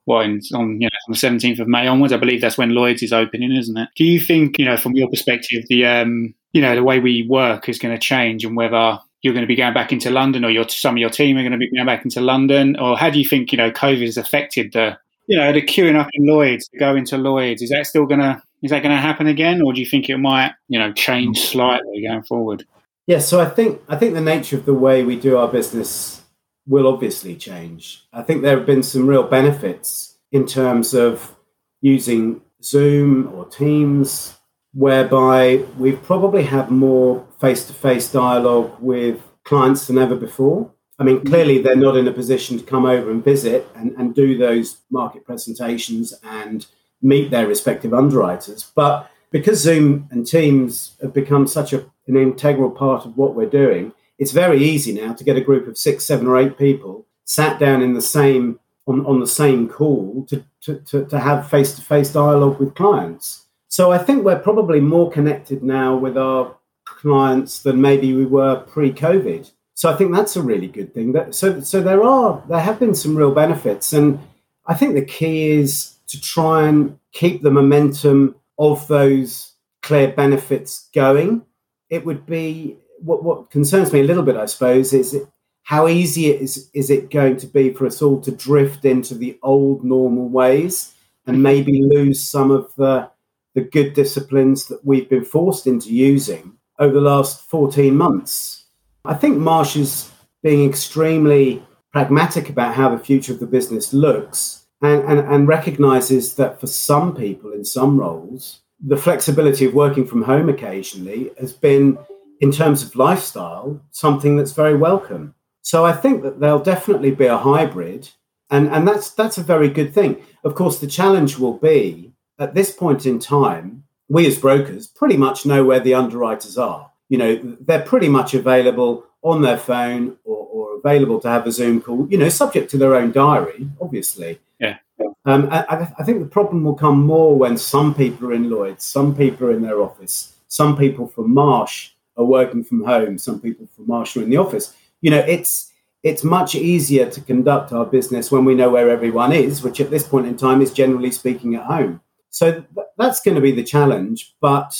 Well, 0.04 0.18
on 0.20 0.80
you 0.80 0.86
know, 0.86 0.98
from 1.06 1.12
the 1.12 1.18
seventeenth 1.18 1.60
of 1.60 1.68
May 1.68 1.86
onwards, 1.86 2.12
I 2.12 2.16
believe 2.16 2.40
that's 2.40 2.58
when 2.58 2.74
Lloyd's 2.74 3.02
is 3.02 3.12
opening, 3.12 3.52
isn't 3.52 3.76
it? 3.76 3.88
Do 3.96 4.04
you 4.04 4.18
think, 4.18 4.58
you 4.58 4.64
know, 4.64 4.76
from 4.76 4.92
your 4.94 5.08
perspective, 5.08 5.64
the 5.68 5.86
um, 5.86 6.34
you 6.52 6.60
know, 6.60 6.74
the 6.74 6.82
way 6.82 6.98
we 6.98 7.26
work 7.28 7.68
is 7.68 7.78
going 7.78 7.94
to 7.94 8.00
change, 8.00 8.44
and 8.44 8.56
whether 8.56 8.98
you're 9.22 9.32
going 9.32 9.44
to 9.44 9.48
be 9.48 9.56
going 9.56 9.74
back 9.74 9.92
into 9.92 10.10
London, 10.10 10.44
or 10.44 10.50
your 10.50 10.68
some 10.68 10.96
of 10.96 10.98
your 10.98 11.10
team 11.10 11.36
are 11.36 11.42
going 11.42 11.52
to 11.52 11.58
be 11.58 11.70
going 11.70 11.86
back 11.86 12.04
into 12.04 12.20
London, 12.20 12.76
or 12.76 12.96
how 12.96 13.10
do 13.10 13.18
you 13.18 13.28
think, 13.28 13.52
you 13.52 13.58
know, 13.58 13.70
COVID 13.70 14.04
has 14.04 14.16
affected 14.16 14.72
the, 14.72 14.98
you 15.28 15.38
know, 15.38 15.52
the 15.52 15.62
queuing 15.62 15.96
up 15.96 16.08
in 16.14 16.26
Lloyd's 16.26 16.68
to 16.68 16.78
go 16.78 16.96
into 16.96 17.16
Lloyd's? 17.16 17.62
Is 17.62 17.70
that 17.70 17.86
still 17.86 18.06
going 18.06 18.20
to 18.20 18.42
is 18.62 18.70
that 18.70 18.82
going 18.82 18.94
to 18.94 19.00
happen 19.00 19.26
again, 19.26 19.62
or 19.62 19.72
do 19.72 19.80
you 19.80 19.86
think 19.86 20.08
it 20.08 20.18
might, 20.18 20.52
you 20.68 20.78
know, 20.78 20.92
change 20.92 21.40
slightly 21.40 22.04
going 22.06 22.22
forward? 22.22 22.64
Yeah, 23.06 23.18
so 23.18 23.40
I 23.40 23.46
think 23.46 23.82
I 23.88 23.96
think 23.96 24.14
the 24.14 24.20
nature 24.20 24.56
of 24.56 24.64
the 24.64 24.74
way 24.74 25.02
we 25.02 25.16
do 25.16 25.36
our 25.36 25.48
business 25.48 26.22
will 26.66 26.86
obviously 26.86 27.34
change. 27.36 28.04
I 28.12 28.22
think 28.22 28.42
there 28.42 28.56
have 28.56 28.66
been 28.66 28.84
some 28.84 29.06
real 29.06 29.24
benefits 29.24 30.16
in 30.30 30.46
terms 30.46 30.94
of 30.94 31.36
using 31.80 32.42
Zoom 32.62 33.32
or 33.34 33.44
Teams, 33.46 34.38
whereby 34.72 35.64
we've 35.76 36.02
probably 36.02 36.44
had 36.44 36.70
more 36.70 37.26
face-to-face 37.40 38.12
dialogue 38.12 38.72
with 38.78 39.20
clients 39.44 39.88
than 39.88 39.98
ever 39.98 40.14
before. 40.14 40.72
I 40.98 41.04
mean, 41.04 41.24
clearly 41.24 41.58
they're 41.58 41.74
not 41.74 41.96
in 41.96 42.06
a 42.06 42.12
position 42.12 42.58
to 42.58 42.64
come 42.64 42.86
over 42.86 43.10
and 43.10 43.24
visit 43.24 43.66
and, 43.74 43.90
and 43.98 44.14
do 44.14 44.38
those 44.38 44.78
market 44.90 45.24
presentations 45.24 46.14
and 46.22 46.64
meet 47.02 47.32
their 47.32 47.48
respective 47.48 47.92
underwriters. 47.92 48.70
But 48.76 49.10
because 49.32 49.60
Zoom 49.60 50.06
and 50.10 50.26
Teams 50.26 50.96
have 51.02 51.12
become 51.12 51.46
such 51.48 51.72
a 51.72 51.84
an 52.06 52.16
integral 52.16 52.70
part 52.70 53.06
of 53.06 53.16
what 53.16 53.34
we're 53.34 53.46
doing. 53.46 53.92
It's 54.18 54.32
very 54.32 54.62
easy 54.62 54.92
now 54.92 55.12
to 55.14 55.24
get 55.24 55.36
a 55.36 55.40
group 55.40 55.66
of 55.66 55.78
six, 55.78 56.04
seven, 56.04 56.26
or 56.26 56.38
eight 56.38 56.58
people 56.58 57.06
sat 57.24 57.58
down 57.58 57.82
in 57.82 57.94
the 57.94 58.02
same 58.02 58.58
on, 58.86 59.06
on 59.06 59.20
the 59.20 59.26
same 59.26 59.68
call 59.68 60.26
to, 60.28 60.44
to, 60.62 60.76
to, 60.80 61.04
to 61.06 61.18
have 61.18 61.48
face 61.48 61.74
to 61.76 61.82
face 61.82 62.12
dialogue 62.12 62.58
with 62.58 62.74
clients. 62.74 63.46
So 63.68 63.92
I 63.92 63.98
think 63.98 64.24
we're 64.24 64.38
probably 64.38 64.80
more 64.80 65.10
connected 65.10 65.62
now 65.62 65.96
with 65.96 66.18
our 66.18 66.56
clients 66.84 67.62
than 67.62 67.80
maybe 67.80 68.12
we 68.12 68.26
were 68.26 68.56
pre-COVID. 68.60 69.50
So 69.74 69.90
I 69.90 69.96
think 69.96 70.14
that's 70.14 70.36
a 70.36 70.42
really 70.42 70.68
good 70.68 70.92
thing. 70.92 71.12
That, 71.12 71.34
so 71.34 71.60
so 71.60 71.80
there 71.80 72.02
are 72.02 72.42
there 72.48 72.60
have 72.60 72.78
been 72.78 72.94
some 72.94 73.16
real 73.16 73.32
benefits, 73.32 73.92
and 73.92 74.18
I 74.66 74.74
think 74.74 74.94
the 74.94 75.04
key 75.04 75.50
is 75.52 75.96
to 76.08 76.20
try 76.20 76.68
and 76.68 76.98
keep 77.12 77.42
the 77.42 77.50
momentum 77.50 78.34
of 78.58 78.86
those 78.88 79.52
clear 79.82 80.12
benefits 80.12 80.88
going 80.94 81.44
it 81.92 82.06
would 82.06 82.24
be 82.24 82.78
what, 83.00 83.22
what 83.22 83.50
concerns 83.50 83.92
me 83.92 84.00
a 84.00 84.04
little 84.04 84.22
bit, 84.22 84.34
I 84.34 84.46
suppose, 84.46 84.94
is 84.94 85.12
it, 85.12 85.28
how 85.64 85.88
easy 85.88 86.30
it 86.30 86.40
is, 86.40 86.70
is 86.72 86.88
it 86.88 87.10
going 87.10 87.36
to 87.36 87.46
be 87.46 87.70
for 87.70 87.86
us 87.86 88.00
all 88.00 88.18
to 88.22 88.30
drift 88.30 88.86
into 88.86 89.14
the 89.14 89.38
old 89.42 89.84
normal 89.84 90.30
ways 90.30 90.94
and 91.26 91.34
mm-hmm. 91.34 91.42
maybe 91.42 91.82
lose 91.82 92.26
some 92.26 92.50
of 92.50 92.74
the, 92.76 93.10
the 93.54 93.60
good 93.60 93.92
disciplines 93.92 94.64
that 94.68 94.82
we've 94.86 95.10
been 95.10 95.24
forced 95.24 95.66
into 95.66 95.92
using 95.92 96.54
over 96.78 96.94
the 96.94 97.00
last 97.02 97.42
14 97.42 97.94
months. 97.94 98.64
I 99.04 99.12
think 99.12 99.36
Marsh 99.36 99.76
is 99.76 100.10
being 100.42 100.66
extremely 100.66 101.62
pragmatic 101.92 102.48
about 102.48 102.74
how 102.74 102.88
the 102.88 103.04
future 103.04 103.34
of 103.34 103.40
the 103.40 103.46
business 103.46 103.92
looks 103.92 104.61
and, 104.82 105.02
and, 105.04 105.20
and 105.20 105.48
recognizes 105.48 106.34
that 106.34 106.60
for 106.60 106.66
some 106.66 107.14
people 107.14 107.52
in 107.52 107.64
some 107.64 107.98
roles, 107.98 108.60
the 108.84 108.96
flexibility 108.96 109.64
of 109.64 109.74
working 109.74 110.06
from 110.06 110.22
home 110.22 110.48
occasionally 110.48 111.30
has 111.38 111.52
been, 111.52 111.98
in 112.40 112.50
terms 112.50 112.82
of 112.82 112.96
lifestyle, 112.96 113.80
something 113.92 114.36
that's 114.36 114.52
very 114.52 114.76
welcome. 114.76 115.34
So 115.62 115.84
I 115.84 115.92
think 115.92 116.22
that 116.22 116.40
there'll 116.40 116.58
definitely 116.58 117.12
be 117.12 117.26
a 117.26 117.38
hybrid, 117.38 118.10
and, 118.50 118.68
and 118.68 118.86
that's 118.86 119.10
that's 119.10 119.38
a 119.38 119.42
very 119.42 119.68
good 119.68 119.94
thing. 119.94 120.20
Of 120.42 120.56
course, 120.56 120.80
the 120.80 120.88
challenge 120.88 121.38
will 121.38 121.56
be 121.56 122.12
at 122.38 122.54
this 122.54 122.72
point 122.72 123.06
in 123.06 123.18
time, 123.20 123.84
we 124.08 124.26
as 124.26 124.38
brokers 124.38 124.88
pretty 124.88 125.16
much 125.16 125.46
know 125.46 125.64
where 125.64 125.80
the 125.80 125.94
underwriters 125.94 126.58
are. 126.58 126.90
You 127.08 127.18
know, 127.18 127.56
they're 127.60 127.82
pretty 127.82 128.08
much 128.08 128.34
available 128.34 129.04
on 129.22 129.42
their 129.42 129.58
phone 129.58 130.16
or, 130.24 130.36
or 130.36 130.61
available 130.84 131.20
to 131.20 131.28
have 131.28 131.46
a 131.46 131.52
Zoom 131.52 131.80
call, 131.80 132.06
you 132.08 132.18
know, 132.18 132.28
subject 132.28 132.70
to 132.70 132.78
their 132.78 132.94
own 132.94 133.12
diary, 133.12 133.68
obviously. 133.80 134.40
Yeah. 134.58 134.78
Um, 135.24 135.48
I, 135.50 135.88
I, 135.98 136.04
think 136.04 136.20
the 136.20 136.28
problem 136.28 136.64
will 136.64 136.74
come 136.74 137.04
more 137.04 137.36
when 137.36 137.56
some 137.56 137.94
people 137.94 138.28
are 138.28 138.32
in 138.32 138.50
Lloyd's, 138.50 138.84
some 138.84 139.14
people 139.14 139.48
are 139.48 139.52
in 139.52 139.62
their 139.62 139.80
office, 139.80 140.34
some 140.48 140.76
people 140.76 141.06
from 141.06 141.32
Marsh 141.32 141.90
are 142.16 142.24
working 142.24 142.64
from 142.64 142.84
home, 142.84 143.18
some 143.18 143.40
people 143.40 143.68
from 143.74 143.86
Marsh 143.86 144.16
are 144.16 144.22
in 144.22 144.30
the 144.30 144.36
office. 144.36 144.74
You 145.00 145.10
know, 145.10 145.18
it's 145.18 145.72
it's 146.02 146.24
much 146.24 146.54
easier 146.54 147.08
to 147.08 147.20
conduct 147.20 147.72
our 147.72 147.86
business 147.86 148.32
when 148.32 148.44
we 148.44 148.56
know 148.56 148.70
where 148.70 148.90
everyone 148.90 149.32
is, 149.32 149.62
which 149.62 149.80
at 149.80 149.90
this 149.90 150.06
point 150.06 150.26
in 150.26 150.36
time 150.36 150.60
is 150.60 150.72
generally 150.72 151.12
speaking 151.12 151.54
at 151.54 151.64
home. 151.64 152.00
So 152.30 152.52
th- 152.52 152.86
that's 152.98 153.20
going 153.20 153.36
to 153.36 153.40
be 153.40 153.52
the 153.52 153.62
challenge. 153.62 154.34
But 154.40 154.76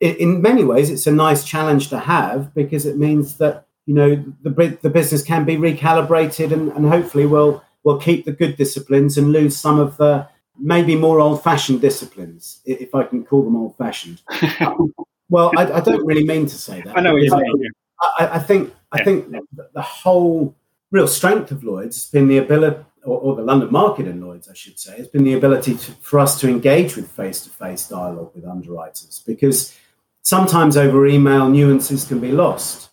in, 0.00 0.16
in 0.16 0.42
many 0.42 0.64
ways, 0.64 0.90
it's 0.90 1.06
a 1.06 1.12
nice 1.12 1.44
challenge 1.44 1.88
to 1.90 1.98
have 1.98 2.52
because 2.54 2.86
it 2.86 2.98
means 2.98 3.38
that 3.38 3.66
you 3.86 3.94
know 3.94 4.24
the 4.42 4.78
the 4.82 4.90
business 4.90 5.22
can 5.22 5.44
be 5.44 5.56
recalibrated 5.56 6.52
and, 6.52 6.72
and 6.72 6.86
hopefully 6.86 7.26
we'll 7.26 7.62
we'll 7.82 7.98
keep 7.98 8.24
the 8.24 8.32
good 8.32 8.56
disciplines 8.56 9.18
and 9.18 9.32
lose 9.32 9.56
some 9.56 9.78
of 9.78 9.96
the 9.98 10.28
maybe 10.58 10.96
more 10.96 11.20
old-fashioned 11.20 11.80
disciplines, 11.80 12.60
if 12.64 12.94
I 12.94 13.04
can 13.04 13.24
call 13.24 13.42
them 13.42 13.56
old-fashioned. 13.56 14.22
well, 15.28 15.52
I, 15.56 15.72
I, 15.72 15.80
don't 15.80 16.04
really 16.04 16.24
mean 16.24 16.46
to 16.46 16.54
say 16.54 16.80
that. 16.82 16.96
I 16.96 17.00
know 17.00 17.12
what 17.12 17.22
you 17.22 17.36
mean. 17.36 17.70
I, 18.18 18.28
I, 18.34 18.38
think 18.38 18.72
I 18.92 18.98
yeah. 18.98 19.04
think 19.04 19.34
the 19.72 19.82
whole 19.82 20.54
real 20.90 21.08
strength 21.08 21.50
of 21.50 21.64
Lloyd's 21.64 21.96
has 21.96 22.10
been 22.10 22.28
the 22.28 22.38
ability, 22.38 22.84
or, 23.04 23.18
or, 23.18 23.36
the 23.36 23.42
London 23.42 23.70
market 23.70 24.06
in 24.06 24.20
Lloyd's, 24.20 24.48
I 24.48 24.54
should 24.54 24.78
say, 24.78 24.96
has 24.96 25.08
been 25.08 25.24
the 25.24 25.34
ability 25.34 25.76
to, 25.76 25.92
for 25.92 26.18
us 26.18 26.40
to 26.40 26.48
engage 26.48 26.96
with 26.96 27.10
face-to-face 27.10 27.88
dialogue 27.88 28.32
with 28.34 28.46
underwriters 28.46 29.22
because 29.26 29.76
sometimes 30.22 30.76
over 30.76 31.06
email 31.06 31.48
nuances 31.48 32.04
can 32.04 32.20
be 32.20 32.32
lost. 32.32 32.90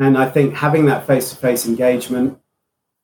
And 0.00 0.16
I 0.16 0.28
think 0.28 0.54
having 0.54 0.86
that 0.86 1.06
face-to-face 1.06 1.66
engagement 1.66 2.38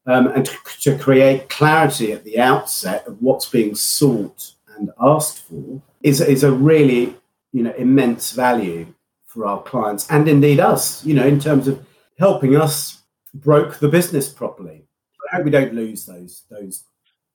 um, 0.07 0.29
and 0.29 0.47
to, 0.47 0.57
to, 0.81 0.99
create 0.99 1.49
clarity 1.51 2.13
at 2.13 2.25
the 2.25 2.39
outset 2.39 3.07
of 3.07 3.21
what's 3.21 3.49
being 3.49 3.75
sought 3.75 4.53
and 4.77 4.91
asked 5.01 5.41
for 5.41 5.83
is, 6.03 6.21
is 6.21 6.43
a 6.43 6.53
really 6.53 7.15
you 7.53 7.63
know 7.63 7.73
immense 7.73 8.33
value 8.33 8.87
for 9.25 9.47
our 9.47 9.63
clients 9.63 10.09
and 10.11 10.29
indeed 10.29 10.61
us 10.61 11.05
you 11.05 11.15
know 11.15 11.27
in 11.27 11.41
terms 11.41 11.67
of 11.69 11.85
helping 12.19 12.57
us 12.57 13.03
broke 13.35 13.79
the 13.79 13.89
business 13.89 14.29
properly. 14.29 14.83
I 15.33 15.37
hope 15.37 15.45
we 15.45 15.51
don't 15.51 15.75
lose 15.75 16.07
those 16.07 16.45
those 16.51 16.85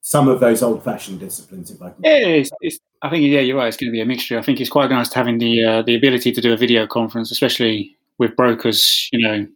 some 0.00 0.26
of 0.26 0.40
those 0.40 0.62
old 0.62 0.82
fashioned 0.82 1.20
disciplines 1.20 1.70
if 1.70 1.80
I 1.80 1.90
can 1.90 2.02
yeah 2.02 2.16
it's, 2.16 2.50
it's, 2.60 2.78
I 3.02 3.10
think 3.10 3.24
yeah 3.26 3.40
you're 3.40 3.56
right 3.56 3.68
it's 3.68 3.76
going 3.76 3.90
to 3.90 3.92
be 3.92 4.00
a 4.00 4.06
mixture. 4.06 4.38
I 4.38 4.42
think 4.42 4.60
it's 4.60 4.70
quite 4.70 4.90
nice 4.90 5.08
to 5.10 5.16
having 5.16 5.38
the 5.38 5.64
uh, 5.64 5.82
the 5.82 5.94
ability 5.94 6.32
to 6.32 6.40
do 6.40 6.52
a 6.52 6.56
video 6.56 6.86
conference 6.86 7.30
especially 7.30 7.96
with 8.18 8.36
brokers 8.36 9.08
you 9.12 9.26
know 9.26 9.46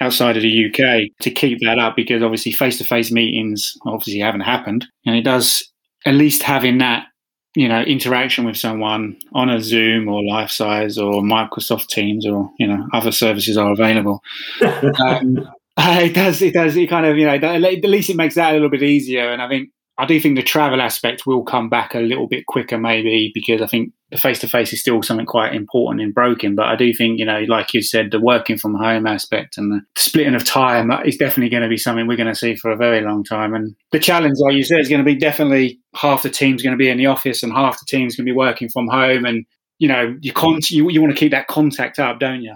outside 0.00 0.36
of 0.36 0.42
the 0.42 0.66
UK 0.66 1.10
to 1.20 1.30
keep 1.30 1.60
that 1.60 1.78
up 1.78 1.96
because 1.96 2.22
obviously 2.22 2.52
face 2.52 2.78
to 2.78 2.84
face 2.84 3.10
meetings 3.10 3.74
obviously 3.86 4.20
haven't 4.20 4.42
happened. 4.42 4.86
And 5.06 5.16
it 5.16 5.22
does 5.22 5.66
at 6.04 6.14
least 6.14 6.42
having 6.42 6.78
that 6.78 7.06
you 7.54 7.68
know 7.68 7.80
interaction 7.82 8.44
with 8.44 8.56
someone 8.56 9.16
on 9.32 9.48
a 9.48 9.60
Zoom 9.60 10.08
or 10.08 10.22
Lifesize 10.22 11.02
or 11.02 11.22
Microsoft 11.22 11.88
Teams 11.88 12.26
or 12.26 12.50
you 12.58 12.66
know 12.66 12.86
other 12.92 13.12
services 13.12 13.56
are 13.56 13.72
available. 13.72 14.22
um, 15.00 15.48
it 15.78 16.14
does. 16.14 16.40
It 16.42 16.54
does. 16.54 16.76
It 16.76 16.88
kind 16.88 17.06
of 17.06 17.16
you 17.16 17.26
know 17.26 17.34
at 17.34 17.60
least 17.60 18.10
it 18.10 18.16
makes 18.16 18.34
that 18.34 18.50
a 18.50 18.54
little 18.54 18.70
bit 18.70 18.82
easier. 18.82 19.30
And 19.30 19.40
I 19.40 19.48
think 19.48 19.70
I 19.98 20.04
do 20.04 20.20
think 20.20 20.36
the 20.36 20.42
travel 20.42 20.82
aspect 20.82 21.26
will 21.26 21.42
come 21.42 21.70
back 21.70 21.94
a 21.94 22.00
little 22.00 22.26
bit 22.26 22.46
quicker, 22.46 22.76
maybe 22.76 23.30
because 23.32 23.62
I 23.62 23.66
think 23.66 23.92
the 24.10 24.18
face 24.18 24.38
to 24.40 24.48
face 24.48 24.72
is 24.72 24.80
still 24.80 25.02
something 25.02 25.24
quite 25.24 25.54
important 25.54 26.02
in 26.02 26.12
broking. 26.12 26.54
But 26.54 26.66
I 26.66 26.76
do 26.76 26.92
think, 26.92 27.18
you 27.18 27.24
know, 27.24 27.40
like 27.48 27.72
you 27.72 27.80
said, 27.80 28.10
the 28.10 28.20
working 28.20 28.58
from 28.58 28.74
home 28.74 29.06
aspect 29.06 29.56
and 29.56 29.72
the 29.72 29.80
splitting 29.96 30.34
of 30.34 30.44
time 30.44 30.90
is 31.06 31.16
definitely 31.16 31.48
going 31.48 31.62
to 31.62 31.68
be 31.68 31.78
something 31.78 32.06
we're 32.06 32.16
going 32.16 32.28
to 32.28 32.34
see 32.34 32.56
for 32.56 32.70
a 32.70 32.76
very 32.76 33.00
long 33.00 33.24
time. 33.24 33.54
And 33.54 33.74
the 33.90 33.98
challenge, 33.98 34.36
like 34.38 34.54
you 34.54 34.64
said, 34.64 34.80
is 34.80 34.88
going 34.88 35.00
to 35.00 35.04
be 35.04 35.16
definitely 35.16 35.80
half 35.94 36.22
the 36.22 36.30
team's 36.30 36.62
going 36.62 36.74
to 36.74 36.78
be 36.78 36.90
in 36.90 36.98
the 36.98 37.06
office 37.06 37.42
and 37.42 37.52
half 37.52 37.80
the 37.80 37.86
team's 37.86 38.16
going 38.16 38.26
to 38.26 38.30
be 38.30 38.36
working 38.36 38.68
from 38.68 38.88
home. 38.88 39.24
And, 39.24 39.46
you 39.78 39.88
know, 39.88 40.14
you, 40.20 40.32
con- 40.32 40.60
you, 40.68 40.90
you 40.90 41.00
want 41.00 41.14
to 41.14 41.18
keep 41.18 41.32
that 41.32 41.46
contact 41.46 41.98
up, 41.98 42.20
don't 42.20 42.42
you? 42.42 42.54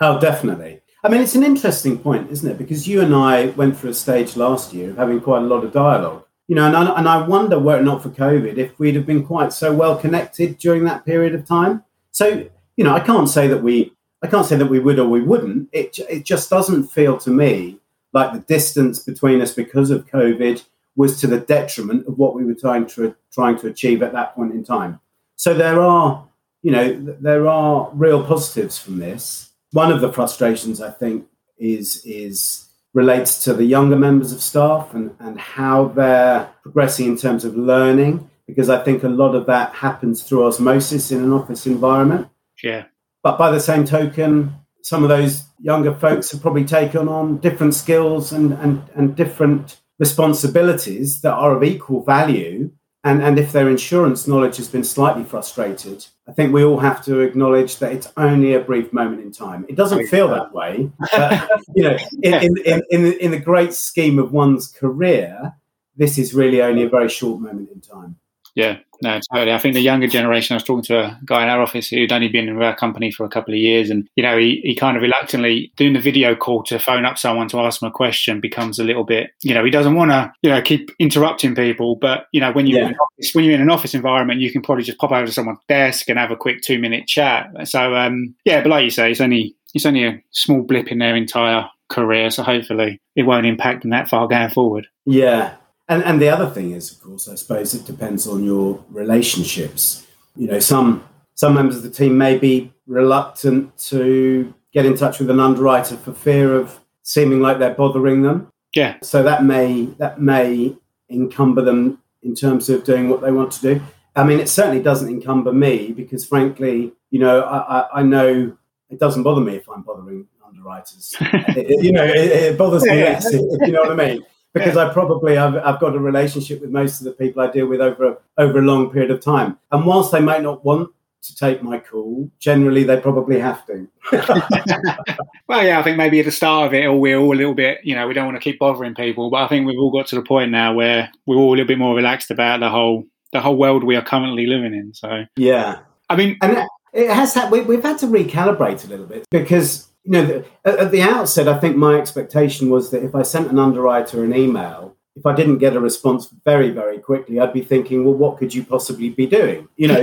Oh, 0.00 0.20
definitely. 0.20 0.80
I 1.02 1.08
mean, 1.08 1.22
it's 1.22 1.34
an 1.34 1.42
interesting 1.42 1.98
point, 1.98 2.30
isn't 2.30 2.48
it? 2.48 2.58
Because 2.58 2.86
you 2.86 3.00
and 3.00 3.14
I 3.14 3.46
went 3.46 3.78
through 3.78 3.90
a 3.90 3.94
stage 3.94 4.36
last 4.36 4.74
year 4.74 4.90
of 4.90 4.98
having 4.98 5.20
quite 5.20 5.38
a 5.38 5.46
lot 5.46 5.64
of 5.64 5.72
dialogue 5.72 6.24
you 6.52 6.56
know, 6.56 6.66
and 6.66 6.76
I, 6.76 6.98
and 6.98 7.08
I 7.08 7.26
wonder 7.26 7.58
were 7.58 7.78
it 7.78 7.82
not 7.82 8.02
for 8.02 8.10
COVID, 8.10 8.58
if 8.58 8.78
we'd 8.78 8.94
have 8.94 9.06
been 9.06 9.24
quite 9.24 9.54
so 9.54 9.72
well 9.72 9.96
connected 9.96 10.58
during 10.58 10.84
that 10.84 11.06
period 11.06 11.34
of 11.34 11.46
time. 11.46 11.82
So, 12.10 12.46
you 12.76 12.84
know, 12.84 12.94
I 12.94 13.00
can't 13.00 13.26
say 13.26 13.46
that 13.46 13.62
we, 13.62 13.94
I 14.22 14.26
can't 14.26 14.44
say 14.44 14.56
that 14.56 14.66
we 14.66 14.78
would 14.78 14.98
or 14.98 15.08
we 15.08 15.22
wouldn't. 15.22 15.70
It, 15.72 15.98
it 16.10 16.26
just 16.26 16.50
doesn't 16.50 16.88
feel 16.88 17.16
to 17.20 17.30
me 17.30 17.78
like 18.12 18.34
the 18.34 18.40
distance 18.40 18.98
between 18.98 19.40
us 19.40 19.54
because 19.54 19.90
of 19.90 20.06
COVID 20.08 20.62
was 20.94 21.18
to 21.22 21.26
the 21.26 21.40
detriment 21.40 22.06
of 22.06 22.18
what 22.18 22.34
we 22.34 22.44
were 22.44 22.52
trying 22.52 22.86
to 22.88 23.16
trying 23.32 23.58
to 23.60 23.68
achieve 23.68 24.02
at 24.02 24.12
that 24.12 24.34
point 24.34 24.52
in 24.52 24.62
time. 24.62 25.00
So 25.36 25.54
there 25.54 25.80
are, 25.80 26.22
you 26.60 26.70
know, 26.70 26.92
there 27.18 27.48
are 27.48 27.88
real 27.94 28.22
positives 28.22 28.78
from 28.78 28.98
this. 28.98 29.52
One 29.70 29.90
of 29.90 30.02
the 30.02 30.12
frustrations 30.12 30.82
I 30.82 30.90
think 30.90 31.26
is 31.56 32.04
is 32.04 32.68
relates 32.94 33.42
to 33.44 33.54
the 33.54 33.64
younger 33.64 33.96
members 33.96 34.32
of 34.32 34.42
staff 34.42 34.92
and, 34.94 35.14
and 35.18 35.38
how 35.40 35.88
they're 35.88 36.50
progressing 36.62 37.06
in 37.06 37.16
terms 37.16 37.44
of 37.44 37.56
learning, 37.56 38.28
because 38.46 38.68
I 38.68 38.82
think 38.82 39.02
a 39.02 39.08
lot 39.08 39.34
of 39.34 39.46
that 39.46 39.74
happens 39.74 40.22
through 40.22 40.46
osmosis 40.46 41.10
in 41.10 41.22
an 41.22 41.32
office 41.32 41.66
environment. 41.66 42.28
Yeah. 42.62 42.84
But 43.22 43.38
by 43.38 43.50
the 43.50 43.60
same 43.60 43.84
token, 43.84 44.54
some 44.82 45.02
of 45.02 45.08
those 45.08 45.44
younger 45.60 45.94
folks 45.94 46.30
have 46.32 46.42
probably 46.42 46.64
taken 46.64 47.08
on 47.08 47.38
different 47.38 47.74
skills 47.74 48.32
and, 48.32 48.52
and, 48.54 48.82
and 48.94 49.16
different 49.16 49.80
responsibilities 49.98 51.20
that 51.20 51.32
are 51.32 51.56
of 51.56 51.62
equal 51.62 52.04
value 52.04 52.70
and, 53.04 53.22
and 53.22 53.38
if 53.38 53.50
their 53.50 53.68
insurance 53.68 54.28
knowledge 54.28 54.56
has 54.58 54.68
been 54.68 54.84
slightly 54.84 55.24
frustrated, 55.24 56.06
I 56.28 56.32
think 56.32 56.52
we 56.52 56.64
all 56.64 56.78
have 56.78 57.04
to 57.06 57.20
acknowledge 57.20 57.78
that 57.78 57.92
it's 57.92 58.12
only 58.16 58.54
a 58.54 58.60
brief 58.60 58.92
moment 58.92 59.22
in 59.22 59.32
time. 59.32 59.66
It 59.68 59.74
doesn't 59.74 60.06
feel 60.06 60.28
that 60.28 60.52
way, 60.52 60.90
but, 61.12 61.50
you 61.74 61.82
know, 61.82 61.96
in, 62.22 62.34
in, 62.34 62.56
in, 62.64 62.82
in, 62.90 63.12
in 63.14 63.30
the 63.32 63.40
great 63.40 63.74
scheme 63.74 64.20
of 64.20 64.32
one's 64.32 64.68
career, 64.68 65.52
this 65.96 66.16
is 66.16 66.32
really 66.32 66.62
only 66.62 66.84
a 66.84 66.88
very 66.88 67.08
short 67.08 67.40
moment 67.40 67.70
in 67.70 67.80
time. 67.80 68.16
Yeah, 68.54 68.78
no, 69.02 69.18
totally. 69.32 69.52
I 69.52 69.58
think 69.58 69.74
the 69.74 69.80
younger 69.80 70.06
generation, 70.06 70.54
I 70.54 70.56
was 70.56 70.64
talking 70.64 70.84
to 70.84 70.98
a 70.98 71.20
guy 71.24 71.42
in 71.42 71.48
our 71.48 71.60
office 71.60 71.88
who'd 71.88 72.12
only 72.12 72.28
been 72.28 72.48
in 72.48 72.62
our 72.62 72.76
company 72.76 73.10
for 73.10 73.24
a 73.24 73.28
couple 73.28 73.54
of 73.54 73.58
years, 73.58 73.90
and 73.90 74.08
you 74.14 74.22
know, 74.22 74.36
he, 74.36 74.60
he 74.62 74.74
kind 74.74 74.96
of 74.96 75.02
reluctantly 75.02 75.72
doing 75.76 75.94
the 75.94 76.00
video 76.00 76.36
call 76.36 76.62
to 76.64 76.78
phone 76.78 77.04
up 77.04 77.18
someone 77.18 77.48
to 77.48 77.60
ask 77.60 77.80
them 77.80 77.88
a 77.88 77.92
question 77.92 78.40
becomes 78.40 78.78
a 78.78 78.84
little 78.84 79.04
bit, 79.04 79.30
you 79.42 79.54
know, 79.54 79.64
he 79.64 79.70
doesn't 79.70 79.94
want 79.94 80.10
to, 80.10 80.32
you 80.42 80.50
know, 80.50 80.60
keep 80.60 80.90
interrupting 80.98 81.54
people. 81.54 81.96
But 81.96 82.26
you 82.32 82.40
know, 82.40 82.52
when 82.52 82.66
you're 82.66 82.80
yeah. 82.80 82.88
in 82.88 82.94
office, 82.94 83.34
when 83.34 83.44
you're 83.44 83.54
in 83.54 83.62
an 83.62 83.70
office 83.70 83.94
environment, 83.94 84.40
you 84.40 84.52
can 84.52 84.62
probably 84.62 84.84
just 84.84 84.98
pop 84.98 85.12
over 85.12 85.26
to 85.26 85.32
someone's 85.32 85.58
desk 85.68 86.08
and 86.08 86.18
have 86.18 86.30
a 86.30 86.36
quick 86.36 86.60
two 86.62 86.78
minute 86.78 87.06
chat. 87.06 87.48
So 87.64 87.94
um, 87.94 88.34
yeah, 88.44 88.62
but 88.62 88.70
like 88.70 88.84
you 88.84 88.90
say, 88.90 89.10
it's 89.10 89.20
only 89.20 89.56
it's 89.74 89.86
only 89.86 90.04
a 90.04 90.22
small 90.30 90.62
blip 90.62 90.92
in 90.92 90.98
their 90.98 91.16
entire 91.16 91.68
career, 91.88 92.30
so 92.30 92.42
hopefully 92.42 93.00
it 93.16 93.22
won't 93.22 93.46
impact 93.46 93.82
them 93.82 93.90
that 93.90 94.08
far 94.08 94.28
going 94.28 94.50
forward. 94.50 94.86
Yeah, 95.06 95.56
and, 95.92 96.04
and 96.04 96.20
the 96.20 96.28
other 96.28 96.48
thing 96.48 96.72
is, 96.72 96.90
of 96.90 97.00
course, 97.02 97.28
I 97.28 97.34
suppose 97.34 97.74
it 97.74 97.84
depends 97.84 98.26
on 98.26 98.44
your 98.44 98.82
relationships. 98.90 100.06
You 100.36 100.48
know, 100.48 100.58
some 100.58 101.04
some 101.34 101.54
members 101.54 101.76
of 101.76 101.82
the 101.82 101.90
team 101.90 102.16
may 102.16 102.38
be 102.38 102.72
reluctant 102.86 103.76
to 103.76 104.52
get 104.72 104.86
in 104.86 104.96
touch 104.96 105.18
with 105.18 105.28
an 105.30 105.40
underwriter 105.40 105.96
for 105.96 106.12
fear 106.12 106.54
of 106.56 106.80
seeming 107.02 107.40
like 107.40 107.58
they're 107.58 107.74
bothering 107.74 108.22
them. 108.22 108.50
Yeah. 108.74 108.96
So 109.02 109.22
that 109.22 109.44
may 109.44 109.84
that 109.98 110.20
may 110.20 110.76
encumber 111.10 111.62
them 111.62 111.98
in 112.22 112.34
terms 112.34 112.70
of 112.70 112.84
doing 112.84 113.08
what 113.08 113.20
they 113.20 113.32
want 113.32 113.52
to 113.52 113.60
do. 113.60 113.82
I 114.14 114.24
mean, 114.24 114.40
it 114.40 114.48
certainly 114.48 114.82
doesn't 114.82 115.08
encumber 115.08 115.52
me 115.52 115.92
because, 115.92 116.26
frankly, 116.26 116.92
you 117.10 117.18
know, 117.18 117.40
I, 117.40 117.80
I, 117.80 118.00
I 118.00 118.02
know 118.02 118.56
it 118.90 118.98
doesn't 118.98 119.22
bother 119.22 119.40
me 119.40 119.56
if 119.56 119.68
I'm 119.68 119.82
bothering 119.82 120.26
underwriters. 120.46 121.14
it, 121.20 121.82
you 121.82 121.92
know, 121.92 122.04
it, 122.04 122.16
it 122.16 122.58
bothers 122.58 122.82
me 122.82 123.02
less, 123.02 123.26
if 123.32 123.66
you 123.66 123.72
know 123.72 123.80
what 123.80 123.98
I 123.98 124.08
mean 124.08 124.22
because 124.52 124.76
I 124.76 124.92
probably 124.92 125.36
I've, 125.36 125.56
I've 125.56 125.80
got 125.80 125.94
a 125.94 125.98
relationship 125.98 126.60
with 126.60 126.70
most 126.70 127.00
of 127.00 127.04
the 127.04 127.12
people 127.12 127.42
I 127.42 127.50
deal 127.50 127.66
with 127.66 127.80
over 127.80 128.06
a, 128.06 128.16
over 128.38 128.58
a 128.58 128.62
long 128.62 128.90
period 128.90 129.10
of 129.10 129.20
time. 129.20 129.58
And 129.70 129.86
whilst 129.86 130.12
they 130.12 130.20
might 130.20 130.42
not 130.42 130.64
want 130.64 130.90
to 131.22 131.36
take 131.36 131.62
my 131.62 131.78
call, 131.78 132.30
generally 132.38 132.82
they 132.82 133.00
probably 133.00 133.38
have 133.38 133.64
to. 133.66 133.88
well, 135.48 135.64
yeah, 135.64 135.78
I 135.78 135.82
think 135.82 135.96
maybe 135.96 136.18
at 136.18 136.26
the 136.26 136.32
start 136.32 136.66
of 136.66 136.74
it, 136.74 136.84
or 136.84 136.98
we're 136.98 137.18
all 137.18 137.34
a 137.34 137.38
little 137.38 137.54
bit, 137.54 137.78
you 137.84 137.94
know, 137.94 138.06
we 138.08 138.14
don't 138.14 138.26
want 138.26 138.36
to 138.36 138.42
keep 138.42 138.58
bothering 138.58 138.94
people, 138.94 139.30
but 139.30 139.42
I 139.42 139.48
think 139.48 139.66
we've 139.66 139.78
all 139.78 139.92
got 139.92 140.08
to 140.08 140.16
the 140.16 140.22
point 140.22 140.50
now 140.50 140.74
where 140.74 141.10
we're 141.26 141.36
all 141.36 141.50
a 141.50 141.56
little 141.56 141.66
bit 141.66 141.78
more 141.78 141.94
relaxed 141.94 142.30
about 142.30 142.60
the 142.60 142.70
whole 142.70 143.04
the 143.32 143.40
whole 143.40 143.56
world 143.56 143.82
we 143.82 143.96
are 143.96 144.02
currently 144.02 144.46
living 144.46 144.74
in. 144.74 144.92
So 144.92 145.24
yeah, 145.36 145.80
I 146.10 146.16
mean, 146.16 146.36
and 146.42 146.66
it 146.92 147.10
has 147.10 147.34
had, 147.34 147.50
we, 147.50 147.62
we've 147.62 147.82
had 147.82 147.98
to 147.98 148.06
recalibrate 148.06 148.84
a 148.84 148.88
little 148.88 149.06
bit 149.06 149.24
because 149.30 149.88
you 150.04 150.12
know, 150.12 150.44
at 150.64 150.90
the 150.90 151.02
outset, 151.02 151.48
I 151.48 151.58
think 151.58 151.76
my 151.76 151.94
expectation 151.94 152.70
was 152.70 152.90
that 152.90 153.04
if 153.04 153.14
I 153.14 153.22
sent 153.22 153.50
an 153.50 153.58
underwriter 153.58 154.24
an 154.24 154.34
email, 154.34 154.96
if 155.14 155.26
I 155.26 155.34
didn't 155.34 155.58
get 155.58 155.76
a 155.76 155.80
response 155.80 156.28
very, 156.44 156.70
very 156.70 156.98
quickly, 156.98 157.38
I'd 157.38 157.52
be 157.52 157.62
thinking, 157.62 158.04
well, 158.04 158.14
what 158.14 158.38
could 158.38 158.52
you 158.54 158.64
possibly 158.64 159.10
be 159.10 159.26
doing? 159.26 159.68
You 159.76 159.88
know, 159.88 160.00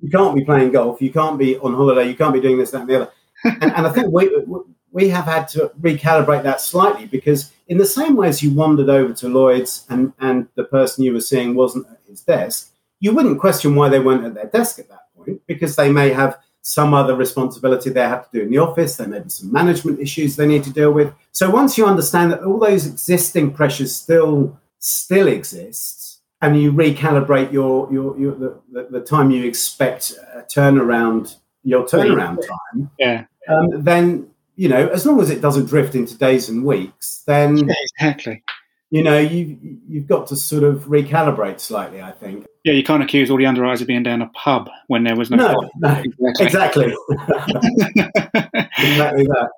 you 0.00 0.10
can't 0.10 0.34
be 0.34 0.44
playing 0.44 0.72
golf, 0.72 1.02
you 1.02 1.12
can't 1.12 1.38
be 1.38 1.58
on 1.58 1.74
holiday, 1.74 2.08
you 2.08 2.14
can't 2.14 2.32
be 2.32 2.40
doing 2.40 2.58
this, 2.58 2.70
that, 2.70 2.82
and 2.82 2.90
the 2.90 2.96
other. 2.96 3.10
And, 3.44 3.74
and 3.74 3.86
I 3.86 3.90
think 3.90 4.10
we, 4.10 4.30
we 4.90 5.08
have 5.10 5.26
had 5.26 5.48
to 5.48 5.70
recalibrate 5.78 6.44
that 6.44 6.62
slightly 6.62 7.04
because, 7.04 7.52
in 7.68 7.76
the 7.76 7.84
same 7.84 8.16
way 8.16 8.28
as 8.28 8.42
you 8.42 8.54
wandered 8.54 8.88
over 8.88 9.12
to 9.12 9.28
Lloyd's 9.28 9.84
and, 9.90 10.14
and 10.20 10.48
the 10.54 10.64
person 10.64 11.04
you 11.04 11.12
were 11.12 11.20
seeing 11.20 11.54
wasn't 11.54 11.86
at 11.88 11.98
his 12.08 12.22
desk, 12.22 12.70
you 13.00 13.12
wouldn't 13.12 13.40
question 13.40 13.74
why 13.74 13.90
they 13.90 13.98
weren't 13.98 14.24
at 14.24 14.34
their 14.34 14.46
desk 14.46 14.78
at 14.78 14.88
that 14.88 15.08
point 15.14 15.42
because 15.46 15.76
they 15.76 15.90
may 15.90 16.08
have 16.08 16.38
some 16.66 16.94
other 16.94 17.14
responsibility 17.14 17.90
they 17.90 18.00
have 18.00 18.30
to 18.30 18.38
do 18.38 18.42
in 18.44 18.50
the 18.50 18.58
office. 18.58 18.96
There 18.96 19.06
may 19.06 19.20
be 19.20 19.28
some 19.28 19.52
management 19.52 20.00
issues 20.00 20.34
they 20.34 20.46
need 20.46 20.64
to 20.64 20.72
deal 20.72 20.92
with. 20.92 21.12
So 21.30 21.50
once 21.50 21.76
you 21.76 21.84
understand 21.86 22.32
that 22.32 22.42
all 22.42 22.58
those 22.58 22.86
existing 22.86 23.52
pressures 23.52 23.94
still 23.94 24.58
still 24.78 25.28
exist, 25.28 26.20
and 26.40 26.60
you 26.60 26.72
recalibrate 26.72 27.52
your 27.52 27.92
your, 27.92 28.18
your 28.18 28.34
the, 28.34 28.60
the, 28.72 28.98
the 28.98 29.00
time 29.00 29.30
you 29.30 29.44
expect 29.44 30.12
a 30.34 30.40
turnaround 30.42 31.36
your 31.62 31.84
turnaround 31.84 32.40
time, 32.46 32.90
yeah, 32.98 33.24
um, 33.48 33.84
then 33.84 34.30
you 34.56 34.68
know 34.68 34.88
as 34.88 35.04
long 35.04 35.20
as 35.20 35.30
it 35.30 35.42
doesn't 35.42 35.66
drift 35.66 35.94
into 35.94 36.16
days 36.16 36.48
and 36.48 36.64
weeks, 36.64 37.22
then 37.26 37.58
yeah, 37.58 37.74
exactly 37.98 38.42
you 38.94 39.02
know, 39.02 39.18
you 39.18 39.58
you've 39.88 40.06
got 40.06 40.28
to 40.28 40.36
sort 40.36 40.62
of 40.62 40.84
recalibrate 40.84 41.58
slightly. 41.58 42.00
I 42.00 42.12
think. 42.12 42.46
Yeah, 42.64 42.72
you 42.72 42.82
can't 42.82 43.02
accuse 43.02 43.30
all 43.30 43.36
the 43.36 43.46
underwriters 43.46 43.82
of 43.82 43.86
being 43.86 44.02
down 44.02 44.22
a 44.22 44.28
pub 44.28 44.70
when 44.86 45.04
there 45.04 45.16
was 45.16 45.30
no. 45.30 45.36
No, 45.36 45.70
no 45.78 46.02
exactly. 46.38 46.94
Exactly. 48.76 49.24
that. 49.24 49.48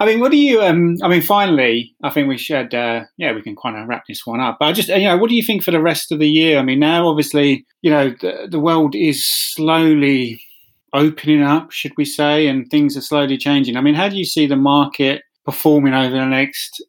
I 0.00 0.06
mean, 0.06 0.20
what 0.20 0.32
do 0.32 0.38
you? 0.38 0.62
Um, 0.62 0.96
I 1.02 1.08
mean, 1.08 1.22
finally, 1.22 1.94
I 2.02 2.10
think 2.10 2.28
we 2.28 2.38
should. 2.38 2.74
Uh, 2.74 3.04
yeah, 3.18 3.32
we 3.32 3.42
can 3.42 3.54
kind 3.54 3.76
of 3.76 3.86
wrap 3.86 4.04
this 4.08 4.26
one 4.26 4.40
up. 4.40 4.56
But 4.58 4.66
I 4.66 4.72
just, 4.72 4.88
you 4.88 5.04
know, 5.04 5.16
what 5.16 5.28
do 5.28 5.36
you 5.36 5.42
think 5.42 5.62
for 5.62 5.70
the 5.70 5.82
rest 5.82 6.10
of 6.10 6.18
the 6.18 6.28
year? 6.28 6.58
I 6.58 6.62
mean, 6.62 6.78
now 6.80 7.06
obviously, 7.06 7.66
you 7.82 7.90
know, 7.90 8.10
the, 8.20 8.48
the 8.50 8.58
world 8.58 8.94
is 8.94 9.24
slowly 9.26 10.40
opening 10.92 11.42
up, 11.42 11.70
should 11.70 11.92
we 11.96 12.04
say, 12.04 12.46
and 12.46 12.68
things 12.70 12.96
are 12.96 13.02
slowly 13.02 13.36
changing. 13.36 13.76
I 13.76 13.82
mean, 13.82 13.94
how 13.94 14.08
do 14.08 14.16
you 14.16 14.24
see 14.24 14.46
the 14.46 14.56
market 14.56 15.22
performing 15.44 15.94
over 15.94 16.14
the 16.14 16.26
next 16.26 16.82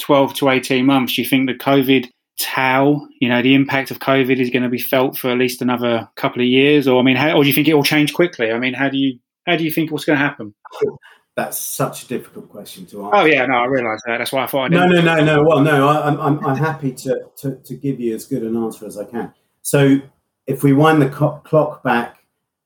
12 0.00 0.34
to 0.34 0.50
18 0.50 0.84
months, 0.84 1.14
do 1.14 1.22
you 1.22 1.28
think 1.28 1.48
the 1.48 1.54
COVID 1.54 2.08
tail, 2.42 3.06
you 3.20 3.28
know, 3.28 3.40
the 3.40 3.54
impact 3.54 3.90
of 3.90 4.00
COVID 4.00 4.38
is 4.38 4.50
going 4.50 4.64
to 4.64 4.68
be 4.68 4.78
felt 4.78 5.16
for 5.16 5.30
at 5.30 5.38
least 5.38 5.62
another 5.62 6.08
couple 6.16 6.42
of 6.42 6.48
years? 6.48 6.88
Or, 6.88 7.00
I 7.00 7.02
mean, 7.02 7.16
how, 7.16 7.36
or 7.36 7.42
do 7.42 7.48
you 7.48 7.54
think 7.54 7.68
it 7.68 7.74
will 7.74 7.84
change 7.84 8.12
quickly? 8.12 8.50
I 8.50 8.58
mean, 8.58 8.74
how 8.74 8.88
do 8.88 8.98
you, 8.98 9.18
how 9.46 9.56
do 9.56 9.64
you 9.64 9.70
think 9.70 9.90
what's 9.90 10.04
going 10.04 10.18
to 10.18 10.24
happen? 10.24 10.54
That's 11.34 11.56
such 11.56 12.04
a 12.04 12.08
difficult 12.08 12.50
question 12.50 12.84
to 12.86 13.02
oh, 13.02 13.06
answer. 13.06 13.16
Oh 13.16 13.24
yeah, 13.24 13.46
no, 13.46 13.54
I 13.54 13.64
realise 13.64 14.02
that. 14.06 14.18
That's 14.18 14.32
why 14.32 14.44
I 14.44 14.46
thought. 14.46 14.64
I 14.64 14.68
no, 14.68 14.86
no, 14.86 15.00
no, 15.00 15.24
no. 15.24 15.42
Well, 15.42 15.60
no, 15.60 15.88
I, 15.88 16.08
am 16.08 16.20
I'm, 16.20 16.46
I'm 16.46 16.56
happy 16.56 16.92
to, 16.92 17.22
to 17.38 17.56
to 17.56 17.74
give 17.74 18.00
you 18.00 18.14
as 18.14 18.26
good 18.26 18.42
an 18.42 18.54
answer 18.54 18.84
as 18.84 18.98
I 18.98 19.04
can. 19.06 19.32
So, 19.62 19.98
if 20.46 20.62
we 20.62 20.74
wind 20.74 21.00
the 21.00 21.08
clock 21.08 21.82
back 21.82 22.18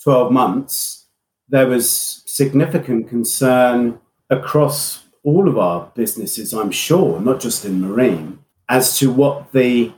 twelve 0.02 0.33
months, 0.33 1.06
there 1.49 1.68
was 1.68 2.25
significant 2.26 3.09
concern 3.09 4.00
across 4.30 5.04
all 5.23 5.49
of 5.49 5.59
our 5.59 5.90
businesses, 5.95 6.52
I'm 6.52 6.71
sure, 6.71 7.21
not 7.21 7.40
just 7.40 7.64
in 7.64 7.80
marine, 7.80 8.36
as 8.69 8.99
to 8.99 9.11
what 9.11 9.53
the 9.53 9.93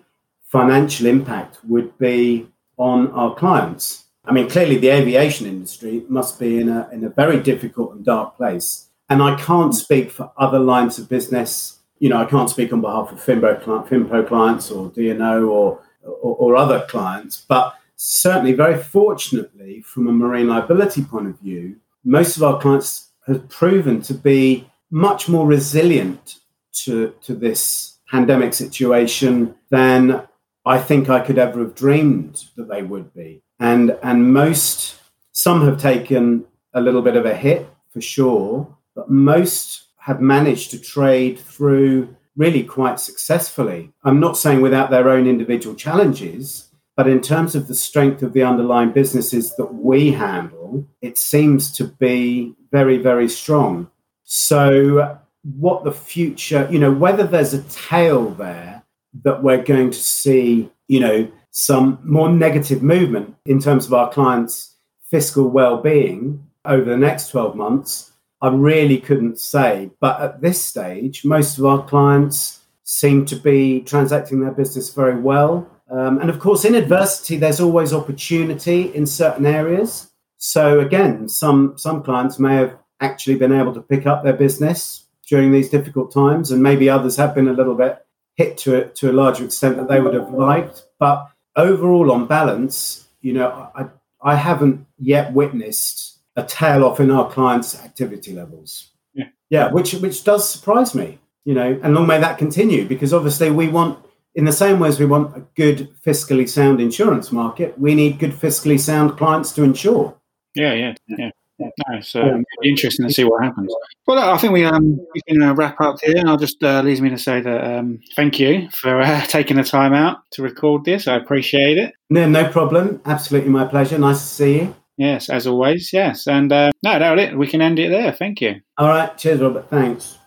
financial 0.48 1.06
impact 1.06 1.58
would 1.64 1.96
be 1.98 2.48
on 2.76 3.10
our 3.12 3.34
clients. 3.34 4.04
I 4.24 4.32
mean, 4.32 4.48
clearly 4.48 4.78
the 4.78 4.88
aviation 4.88 5.46
industry 5.46 6.04
must 6.08 6.38
be 6.38 6.60
in 6.60 6.68
a, 6.68 6.88
in 6.92 7.04
a 7.04 7.08
very 7.08 7.40
difficult 7.40 7.94
and 7.94 8.04
dark 8.04 8.36
place. 8.36 8.88
And 9.08 9.22
I 9.22 9.36
can't 9.36 9.74
speak 9.74 10.10
for 10.10 10.30
other 10.36 10.58
lines 10.58 10.98
of 10.98 11.08
business. 11.08 11.78
You 11.98 12.10
know, 12.10 12.18
I 12.18 12.26
can't 12.26 12.50
speak 12.50 12.72
on 12.72 12.80
behalf 12.80 13.10
of 13.10 13.18
Finbo, 13.24 13.62
FINPRO 13.62 14.28
clients 14.28 14.70
or 14.70 14.90
D&O 14.90 15.44
or, 15.44 15.80
or, 16.02 16.36
or 16.36 16.56
other 16.56 16.86
clients, 16.88 17.44
but 17.48 17.74
certainly, 17.96 18.52
very 18.52 18.80
fortunately, 18.80 19.82
from 19.82 20.08
a 20.08 20.12
marine 20.12 20.48
liability 20.48 21.02
point 21.02 21.26
of 21.26 21.38
view, 21.40 21.76
most 22.04 22.36
of 22.36 22.42
our 22.42 22.60
clients 22.60 23.10
have 23.26 23.48
proven 23.48 24.00
to 24.02 24.14
be 24.14 24.70
much 24.90 25.28
more 25.28 25.46
resilient 25.46 26.36
to, 26.72 27.14
to 27.22 27.34
this 27.34 27.97
pandemic 28.10 28.54
situation 28.54 29.54
than 29.70 30.26
I 30.64 30.78
think 30.78 31.08
I 31.08 31.20
could 31.20 31.38
ever 31.38 31.60
have 31.60 31.74
dreamed 31.74 32.44
that 32.56 32.68
they 32.68 32.82
would 32.82 33.14
be. 33.14 33.42
And 33.58 33.96
and 34.02 34.32
most 34.32 34.96
some 35.32 35.64
have 35.64 35.80
taken 35.80 36.44
a 36.74 36.80
little 36.80 37.02
bit 37.02 37.16
of 37.16 37.26
a 37.26 37.34
hit 37.34 37.68
for 37.90 38.00
sure, 38.00 38.76
but 38.94 39.10
most 39.10 39.84
have 39.96 40.20
managed 40.20 40.70
to 40.70 40.80
trade 40.80 41.38
through 41.38 42.14
really 42.36 42.62
quite 42.62 43.00
successfully. 43.00 43.92
I'm 44.04 44.20
not 44.20 44.36
saying 44.36 44.60
without 44.60 44.90
their 44.90 45.08
own 45.08 45.26
individual 45.26 45.74
challenges, 45.74 46.68
but 46.96 47.08
in 47.08 47.20
terms 47.20 47.54
of 47.54 47.68
the 47.68 47.74
strength 47.74 48.22
of 48.22 48.32
the 48.32 48.42
underlying 48.42 48.92
businesses 48.92 49.54
that 49.56 49.74
we 49.74 50.12
handle, 50.12 50.86
it 51.00 51.18
seems 51.18 51.72
to 51.72 51.84
be 51.84 52.54
very, 52.72 52.98
very 52.98 53.28
strong. 53.28 53.90
So, 54.24 55.18
what 55.56 55.84
the 55.84 55.92
future, 55.92 56.68
you 56.70 56.78
know, 56.78 56.92
whether 56.92 57.24
there's 57.24 57.54
a 57.54 57.62
tail 57.64 58.30
there 58.30 58.82
that 59.24 59.42
we're 59.42 59.62
going 59.62 59.90
to 59.90 59.98
see, 59.98 60.70
you 60.88 61.00
know, 61.00 61.30
some 61.50 61.98
more 62.04 62.30
negative 62.30 62.82
movement 62.82 63.34
in 63.46 63.60
terms 63.60 63.86
of 63.86 63.94
our 63.94 64.10
clients' 64.10 64.76
fiscal 65.10 65.48
well-being 65.48 66.44
over 66.64 66.84
the 66.84 66.96
next 66.96 67.28
12 67.30 67.56
months, 67.56 68.12
I 68.42 68.48
really 68.48 68.98
couldn't 68.98 69.40
say. 69.40 69.90
But 70.00 70.20
at 70.20 70.40
this 70.40 70.62
stage, 70.62 71.24
most 71.24 71.58
of 71.58 71.64
our 71.64 71.84
clients 71.86 72.60
seem 72.84 73.24
to 73.26 73.36
be 73.36 73.80
transacting 73.80 74.40
their 74.40 74.52
business 74.52 74.92
very 74.94 75.18
well. 75.18 75.68
Um, 75.90 76.18
and 76.20 76.28
of 76.28 76.38
course, 76.38 76.64
in 76.64 76.74
adversity, 76.74 77.36
there's 77.36 77.60
always 77.60 77.92
opportunity 77.92 78.94
in 78.94 79.06
certain 79.06 79.46
areas. 79.46 80.10
So 80.36 80.80
again, 80.80 81.28
some 81.28 81.76
some 81.76 82.02
clients 82.02 82.38
may 82.38 82.54
have 82.56 82.76
actually 83.00 83.36
been 83.36 83.52
able 83.52 83.74
to 83.74 83.82
pick 83.82 84.06
up 84.06 84.22
their 84.22 84.34
business 84.34 85.07
during 85.28 85.52
these 85.52 85.68
difficult 85.68 86.12
times, 86.12 86.50
and 86.50 86.62
maybe 86.62 86.88
others 86.88 87.16
have 87.16 87.34
been 87.34 87.48
a 87.48 87.52
little 87.52 87.74
bit 87.74 88.04
hit 88.36 88.56
to 88.58 88.76
a, 88.76 88.88
to 88.90 89.10
a 89.10 89.12
larger 89.12 89.44
extent 89.44 89.76
that 89.76 89.88
they 89.88 90.00
would 90.00 90.14
have 90.14 90.32
liked. 90.32 90.84
But 90.98 91.28
overall, 91.56 92.10
on 92.12 92.26
balance, 92.26 93.08
you 93.20 93.32
know, 93.32 93.70
I, 93.74 93.86
I 94.22 94.36
haven't 94.36 94.86
yet 94.98 95.32
witnessed 95.32 96.18
a 96.36 96.44
tail 96.44 96.84
off 96.84 97.00
in 97.00 97.10
our 97.10 97.30
clients' 97.30 97.78
activity 97.84 98.32
levels. 98.32 98.90
Yeah. 99.12 99.28
yeah, 99.50 99.72
which 99.72 99.92
which 99.94 100.24
does 100.24 100.48
surprise 100.48 100.94
me. 100.94 101.18
You 101.44 101.54
know, 101.54 101.80
and 101.82 101.94
long 101.94 102.06
may 102.06 102.20
that 102.20 102.38
continue 102.38 102.86
because 102.86 103.14
obviously 103.14 103.50
we 103.50 103.68
want, 103.68 103.98
in 104.34 104.44
the 104.44 104.52
same 104.52 104.78
way 104.78 104.88
as 104.88 105.00
we 105.00 105.06
want 105.06 105.34
a 105.34 105.40
good 105.56 105.88
fiscally 106.04 106.46
sound 106.46 106.80
insurance 106.80 107.32
market, 107.32 107.78
we 107.78 107.94
need 107.94 108.18
good 108.18 108.32
fiscally 108.32 108.78
sound 108.78 109.16
clients 109.16 109.52
to 109.52 109.62
insure. 109.62 110.14
Yeah, 110.54 110.74
yeah, 110.74 110.94
yeah, 111.06 111.30
yeah. 111.58 111.68
No, 111.88 112.00
so 112.00 112.22
um, 112.22 112.44
interesting 112.64 113.06
to 113.06 113.12
see 113.12 113.24
what 113.24 113.42
happens. 113.42 113.74
Well, 114.06 114.18
I 114.18 114.38
think 114.38 114.52
we 114.52 114.64
um 114.64 114.98
we 115.14 115.20
can 115.26 115.42
uh, 115.42 115.54
wrap 115.54 115.80
up 115.80 115.96
here, 116.02 116.16
and 116.16 116.28
I'll 116.28 116.36
just 116.36 116.62
uh, 116.62 116.82
leaves 116.82 117.00
me 117.00 117.10
to 117.10 117.18
say 117.18 117.40
that 117.40 117.78
um, 117.78 118.00
thank 118.14 118.38
you 118.38 118.68
for 118.70 119.00
uh, 119.00 119.20
taking 119.26 119.56
the 119.56 119.64
time 119.64 119.92
out 119.92 120.18
to 120.32 120.42
record 120.42 120.84
this. 120.84 121.08
I 121.08 121.16
appreciate 121.16 121.78
it. 121.78 121.94
No, 122.10 122.28
no 122.28 122.48
problem. 122.48 123.00
Absolutely 123.04 123.50
my 123.50 123.66
pleasure. 123.66 123.98
Nice 123.98 124.20
to 124.20 124.26
see 124.26 124.60
you. 124.60 124.74
Yes, 124.96 125.30
as 125.30 125.46
always. 125.46 125.92
Yes, 125.92 126.26
and 126.26 126.52
uh, 126.52 126.70
no, 126.82 126.98
that's 126.98 127.20
it. 127.20 127.38
We 127.38 127.46
can 127.46 127.60
end 127.60 127.78
it 127.78 127.90
there. 127.90 128.12
Thank 128.12 128.40
you. 128.40 128.60
All 128.76 128.88
right. 128.88 129.16
Cheers, 129.16 129.40
Robert. 129.40 129.68
Thanks. 129.68 130.18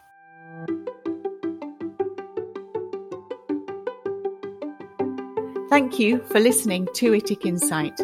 Thank 5.69 5.99
you 5.99 6.21
for 6.23 6.41
listening 6.41 6.86
to 6.95 7.12
ITIC 7.12 7.45
Insight. 7.45 8.01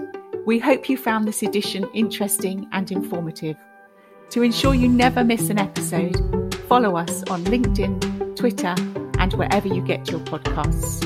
We 0.47 0.59
hope 0.59 0.87
you 0.87 0.95
found 0.95 1.27
this 1.27 1.43
edition 1.43 1.89
interesting 1.93 2.69
and 2.71 2.89
informative. 2.89 3.57
To 4.29 4.43
ensure 4.43 4.73
you 4.73 4.87
never 4.87 5.21
miss 5.25 5.49
an 5.49 5.59
episode, 5.59 6.15
follow 6.69 6.95
us 6.95 7.21
on 7.23 7.43
LinkedIn, 7.43 8.37
Twitter, 8.37 8.73
and 9.19 9.33
wherever 9.33 9.67
you 9.67 9.81
get 9.81 10.09
your 10.09 10.21
podcasts. 10.21 11.03